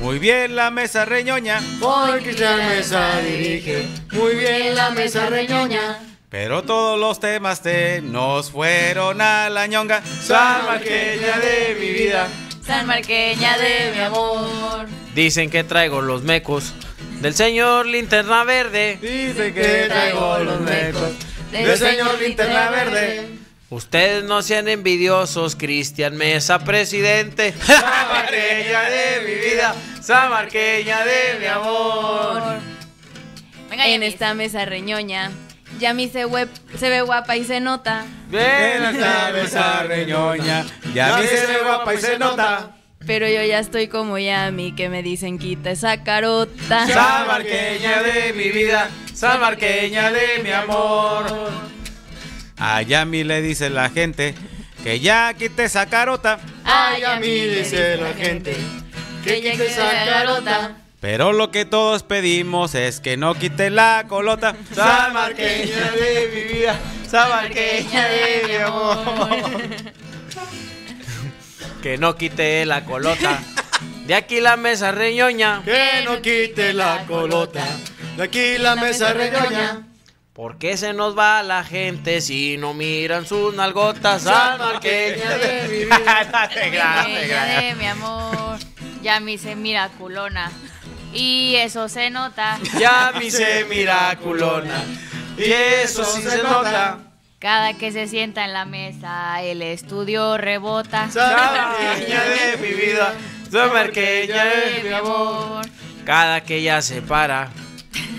muy 0.00 0.18
bien 0.18 0.56
la 0.56 0.70
mesa 0.70 1.04
reñoña. 1.04 1.60
Hoy 1.80 2.20
Cristian 2.20 2.58
Mesa 2.58 3.20
dirige 3.20 3.86
muy 4.12 4.34
bien 4.34 4.74
la 4.74 4.90
mesa 4.90 5.26
reñoña. 5.26 6.00
Pero 6.30 6.62
todos 6.62 6.98
los 6.98 7.20
temas 7.20 7.62
te 7.62 8.02
nos 8.02 8.50
fueron 8.50 9.20
a 9.20 9.48
la 9.48 9.66
ñonga. 9.66 10.02
San 10.02 10.66
Marqueña 10.66 11.38
de 11.38 11.76
mi 11.80 11.90
vida. 11.90 12.28
San 12.62 12.86
Marqueña 12.86 13.56
de 13.56 13.92
mi 13.94 14.00
amor. 14.00 14.86
Dicen 15.14 15.48
que 15.48 15.64
traigo 15.64 16.02
los 16.02 16.22
mecos 16.22 16.74
del 17.20 17.34
señor 17.34 17.86
Linterna 17.86 18.44
Verde. 18.44 18.98
Dicen 19.00 19.54
que 19.54 19.86
traigo 19.88 20.38
los 20.38 20.60
mecos 20.60 21.12
del 21.50 21.78
señor 21.78 22.20
Linterna 22.20 22.70
Verde. 22.70 23.28
Ustedes 23.70 24.24
no 24.24 24.40
sean 24.40 24.66
envidiosos, 24.68 25.54
Cristian 25.54 26.16
Mesa, 26.16 26.58
presidente. 26.58 27.52
Samarqueña 27.66 28.82
de 28.88 29.20
mi 29.26 29.34
vida, 29.50 29.74
Samarqueña 30.00 31.04
de 31.04 31.38
mi 31.38 31.46
amor. 31.46 32.42
Venga, 33.68 33.86
En 33.88 34.02
esta 34.02 34.32
mesa 34.32 34.64
reñoña, 34.64 35.30
Yami 35.78 36.08
se, 36.08 36.24
web, 36.24 36.48
se 36.78 36.88
ve 36.88 37.02
guapa 37.02 37.36
y 37.36 37.44
se 37.44 37.60
nota. 37.60 38.06
Ven 38.30 38.84
En 38.84 38.96
esta 38.96 39.30
mesa 39.32 39.82
reñoña, 39.82 40.64
ya 40.94 41.08
Ya 41.08 41.16
me 41.18 41.26
se 41.26 41.36
se 41.36 41.46
ve 41.46 41.58
guapa 41.62 41.94
y 41.94 41.98
se 41.98 42.18
nota. 42.18 42.77
Pero 43.08 43.26
yo 43.26 43.42
ya 43.42 43.58
estoy 43.58 43.88
como 43.88 44.18
Yami, 44.18 44.72
que 44.72 44.90
me 44.90 45.02
dicen 45.02 45.38
quita 45.38 45.70
esa 45.70 46.04
carota. 46.04 46.86
Samarqueña 46.86 48.02
de 48.02 48.34
mi 48.34 48.50
vida, 48.50 48.90
Samarqueña 49.14 50.10
de 50.12 50.42
mi 50.44 50.50
amor. 50.50 51.24
A 52.58 52.82
Yami 52.82 53.24
le 53.24 53.40
dice 53.40 53.70
la 53.70 53.88
gente 53.88 54.34
que 54.84 55.00
ya 55.00 55.32
quite 55.32 55.64
esa 55.64 55.86
carota. 55.86 56.38
A 56.64 57.18
mí 57.18 57.46
dice 57.46 57.96
la 57.96 58.12
gente 58.12 58.54
que 59.24 59.40
quite 59.40 59.68
esa 59.68 59.90
carota. 60.04 60.76
Pero 61.00 61.32
lo 61.32 61.50
que 61.50 61.64
todos 61.64 62.02
pedimos 62.02 62.74
es 62.74 63.00
que 63.00 63.16
no 63.16 63.34
quite 63.34 63.70
la 63.70 64.04
colota. 64.06 64.54
Samarqueña 64.74 65.92
de 65.92 66.30
mi 66.34 66.58
vida, 66.58 66.78
Samarqueña 67.08 68.06
de 68.06 68.42
mi 68.48 68.56
amor. 68.56 69.28
Que 71.82 71.96
no 71.96 72.16
quite 72.16 72.66
la 72.66 72.84
colota. 72.84 73.40
De 74.06 74.14
aquí 74.14 74.40
la 74.40 74.56
mesa 74.56 74.90
reñoña. 74.92 75.62
Que 75.64 76.02
no 76.04 76.20
quite 76.20 76.72
la 76.72 77.04
colota. 77.06 77.64
De 78.16 78.22
aquí 78.24 78.58
la 78.58 78.74
mesa 78.74 79.12
reñoña. 79.12 79.86
¿Por 80.32 80.56
qué 80.58 80.76
se 80.76 80.92
nos 80.92 81.18
va 81.18 81.42
la 81.42 81.64
gente 81.64 82.20
si 82.20 82.56
no 82.58 82.72
miran 82.74 83.26
sus 83.26 83.54
nalgotas? 83.54 84.22
Samarqueña 84.22 85.36
de 85.36 85.68
mi 85.68 85.84
vida. 85.84 86.28
Marqueña 86.32 87.44
de 87.60 87.74
mi 87.74 87.86
amor. 87.86 88.58
Yami 89.02 89.38
se 89.38 89.56
mira 89.56 89.88
culona. 89.98 90.50
Y 91.12 91.56
eso 91.56 91.88
se 91.88 92.10
nota. 92.10 92.58
Ya 92.78 93.12
me 93.16 93.26
hice 93.26 93.64
miraculona. 93.64 94.84
Y 95.36 95.50
eso 95.50 96.04
sí 96.04 96.22
se 96.22 96.42
nota. 96.42 96.98
Cada 97.38 97.74
que 97.74 97.92
se 97.92 98.08
sienta 98.08 98.44
en 98.44 98.52
la 98.52 98.64
mesa, 98.64 99.40
el 99.42 99.62
estudio 99.62 100.38
rebota. 100.38 101.08
Samarqueña 101.08 102.24
de 102.24 102.56
mi 102.56 102.74
vida. 102.74 103.14
Samarqueña 103.48 104.44
de 104.44 104.82
mi 104.82 104.92
amor. 104.92 105.64
Cada 106.04 106.40
que 106.40 106.56
ella 106.56 106.82
se 106.82 107.00
para, 107.00 107.50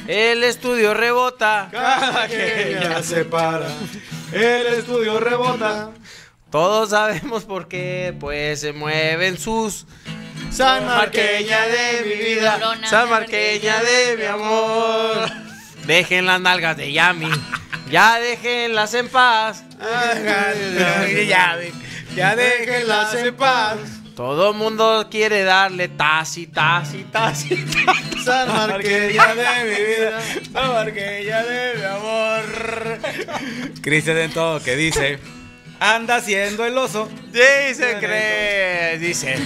el 0.08 0.42
estudio 0.46 0.94
rebota. 0.94 1.68
Cada 1.70 2.30
que 2.30 2.78
ella 2.78 3.04
se 3.04 3.26
para, 3.26 3.68
el 4.32 4.68
estudio 4.68 5.20
rebota. 5.20 5.90
Todos 6.50 6.92
sabemos 6.92 7.44
por 7.44 7.68
qué, 7.68 8.16
pues 8.18 8.62
se 8.62 8.72
mueven 8.72 9.38
sus. 9.38 9.86
San 10.50 10.86
Marqueña 10.86 11.68
de 11.68 12.06
mi 12.06 12.24
vida. 12.24 12.58
San 12.90 13.10
Marqueña 13.10 13.84
de 13.84 14.16
mi 14.18 14.24
amor. 14.24 15.49
Dejen 15.90 16.28
las 16.28 16.40
nalgas 16.40 16.78
de 16.78 16.92
Yami, 16.94 17.32
ya 17.90 18.20
déjenlas 18.20 18.94
en 18.94 19.10
paz. 19.10 19.64
Ya, 21.28 21.58
ya 22.16 22.36
déjenlas 22.36 23.16
en 23.16 23.36
paz. 23.36 23.78
Todo 24.16 24.54
mundo 24.54 25.08
quiere 25.10 25.44
darle 25.44 25.88
tazi, 25.88 26.46
tazi, 26.46 27.06
tazi, 27.06 27.56
tazi. 27.56 28.22
San 28.24 28.50
Marqueña 28.50 29.34
de 29.34 29.64
mi 29.64 29.84
vida. 29.84 30.22
San 30.54 30.68
Marqueña 30.74 31.42
de 31.42 31.74
mi 31.74 31.84
amor. 31.84 33.00
Cristian 33.82 34.18
en 34.20 34.32
todo 34.32 34.62
que 34.62 34.76
dice, 34.76 35.18
anda 35.80 36.18
haciendo 36.18 36.68
el 36.68 36.78
oso. 36.78 37.10
Sí, 37.34 37.74
se 37.74 37.98
cree, 37.98 39.00
dice. 39.00 39.40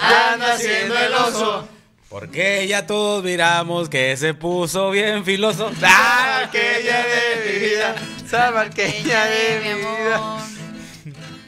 Anda 0.00 0.54
haciendo 0.54 0.98
el 0.98 1.12
oso. 1.12 1.68
Porque 2.12 2.66
ya 2.68 2.86
todos 2.86 3.24
miramos 3.24 3.88
que 3.88 4.14
se 4.18 4.34
puso 4.34 4.90
bien 4.90 5.24
filoso. 5.24 5.70
San 5.80 6.42
Marqueña 6.42 6.98
de 7.06 7.52
mi 7.52 7.58
vida, 7.58 7.94
San 8.28 8.52
Marqueña 8.52 9.24
de 9.24 9.60
mi 9.64 9.74
vida. 9.80 10.16
amor. 10.16 10.40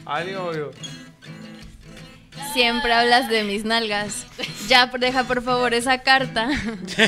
Adiós, 0.07 0.57
yo. 0.57 0.71
Siempre 2.55 2.93
hablas 2.93 3.27
de 3.27 3.43
mis 3.43 3.65
nalgas. 3.65 4.25
Ya 4.69 4.87
deja 4.87 5.25
por 5.25 5.43
favor 5.43 5.73
esa 5.73 5.97
carta. 6.03 6.47
Ya, 6.97 7.05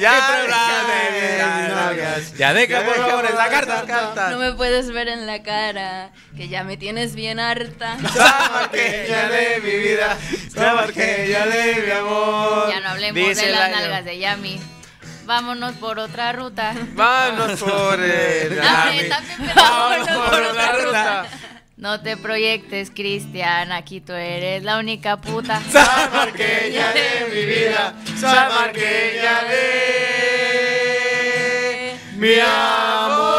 Ya 2.37 2.53
deja 2.53 2.81
por 2.83 2.95
favor 2.97 3.25
esa 3.25 3.47
carta. 3.49 4.29
No 4.31 4.39
me 4.39 4.51
puedes 4.51 4.91
ver 4.91 5.07
en 5.07 5.25
la 5.25 5.41
cara, 5.43 6.11
que 6.35 6.49
ya 6.49 6.65
me 6.65 6.75
tienes 6.75 7.15
bien 7.15 7.39
harta. 7.39 7.95
Marqueña 8.53 9.29
de 9.29 9.61
mi 9.63 9.71
vida, 9.79 10.17
Marqueña 10.55 11.45
de 11.45 11.83
mi 11.85 11.91
amor. 11.91 12.69
Ya 12.69 12.79
no 12.81 12.89
hablemos 12.89 13.15
Dice 13.29 13.45
de 13.45 13.51
las 13.53 13.71
la- 13.71 13.79
nalgas 13.79 14.03
de 14.05 14.19
Yami. 14.19 14.59
Vámonos 15.25 15.73
por 15.75 15.97
otra 15.99 16.33
ruta. 16.33 16.73
Vámonos 16.93 17.59
por 17.61 17.99
el. 18.01 18.59
Ah, 18.61 18.91
pero 18.91 19.15
Vámonos 19.55 20.07
vámonos 20.07 20.29
por 20.29 20.41
otra 20.41 20.71
ruta. 20.73 21.25
No 21.77 22.01
te 22.01 22.17
proyectes, 22.17 22.89
Cristian, 22.89 23.71
aquí 23.71 24.01
tú 24.01 24.13
eres 24.13 24.63
la 24.63 24.79
única 24.79 25.17
puta. 25.17 25.61
Samarqueña 25.71 26.91
de 26.91 27.27
mi 27.31 27.45
vida, 27.45 27.93
Samarqueña 28.19 29.43
de 29.43 30.67
mi 32.15 32.33
amor. 32.39 33.37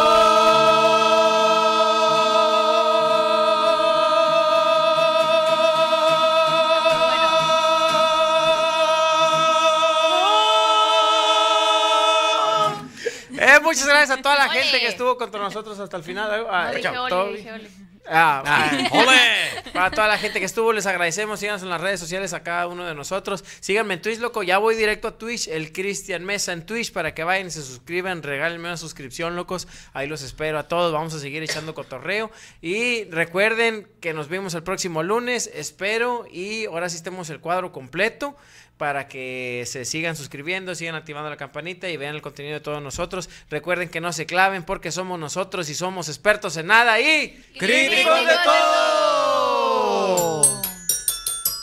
Eh, 13.41 13.61
muchas 13.63 13.87
gracias 13.87 14.19
a 14.19 14.23
toda 14.23 14.37
la 14.37 14.49
gente 14.49 14.81
que 14.81 14.87
estuvo 14.89 15.17
contra 15.17 15.41
nosotros 15.41 15.79
hasta 15.79 15.97
el 15.97 16.03
final. 16.03 16.47
Ah, 16.51 16.65
No, 16.65 16.71
dije 16.71 16.83
chao, 16.83 17.05
ole, 17.05 17.11
Toby. 17.11 17.37
dije 17.37 17.53
ole. 17.53 17.88
Ah, 18.11 18.43
Ah, 18.45 18.89
¡Ole! 18.93 19.71
Para 19.73 19.91
toda 19.91 20.09
la 20.09 20.19
gente 20.19 20.41
que 20.41 20.47
estuvo, 20.47 20.73
les 20.73 20.87
agradecemos. 20.87 21.41
Síganos 21.41 21.63
en 21.63 21.69
las 21.69 21.81
redes 21.81 22.01
sociales 22.01 22.33
a 22.33 22.43
cada 22.43 22.67
uno 22.67 22.85
de 22.85 22.95
nosotros. 22.95 23.45
Síganme 23.61 23.95
en 23.95 24.03
Twitch, 24.03 24.19
loco. 24.19 24.43
Ya 24.43 24.59
voy 24.59 24.75
directo 24.75 25.09
a 25.09 25.19
Twitch, 25.19 25.49
el 25.49 25.73
Cristian 25.73 26.25
Mesa 26.25 26.53
en 26.53 26.65
Twitch, 26.65 26.93
para 26.93 27.15
que 27.15 27.25
vayan 27.25 27.49
y 27.49 27.51
se 27.51 27.63
suscriban. 27.63 28.23
Regálenme 28.23 28.69
una 28.69 28.77
suscripción, 28.77 29.37
locos. 29.37 29.69
Ahí 29.93 30.07
los 30.09 30.23
espero 30.23 30.59
a 30.59 30.69
todos. 30.69 30.93
Vamos 30.93 31.15
a 31.15 31.19
seguir 31.19 31.43
echando 31.43 31.75
cotorreo. 31.75 32.31
Y 32.63 33.05
recuerden 33.05 33.89
que 34.01 34.15
nos 34.15 34.29
vemos 34.29 34.55
el 34.55 34.63
próximo 34.63 35.03
lunes. 35.03 35.51
Espero. 35.55 36.27
Y 36.31 36.67
ahora 36.67 36.89
sí 36.89 36.97
estemos 36.97 37.31
el 37.31 37.41
cuadro 37.41 37.73
completo 37.73 38.37
para 38.79 39.09
que 39.09 39.65
se 39.67 39.85
sigan 39.85 40.17
suscribiendo, 40.17 40.75
sigan 40.75 40.95
activando 40.95 41.29
la 41.29 41.37
campanita 41.37 41.89
y 41.91 41.97
vean 41.97 42.15
el 42.15 42.23
contenido 42.23 42.55
de 42.55 42.61
todos 42.61 42.81
nosotros. 42.81 43.29
Recuerden 43.51 43.89
que 43.89 44.01
no 44.01 44.13
se 44.13 44.25
claven 44.25 44.63
porque 44.63 44.93
somos 44.93 45.19
nosotros 45.19 45.69
y 45.69 45.75
somos 45.75 46.09
expertos 46.09 46.57
en 46.57 46.69
nada 46.69 47.01
y 47.01 47.45
críticos 47.59 48.27
de 48.27 48.35
todo. 48.45 49.19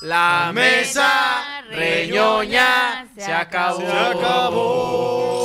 La 0.01 0.51
mesa 0.53 1.63
reñoña 1.71 3.07
se 3.17 3.33
acabó. 3.33 3.79
Se 3.79 3.87
acabó. 3.87 5.44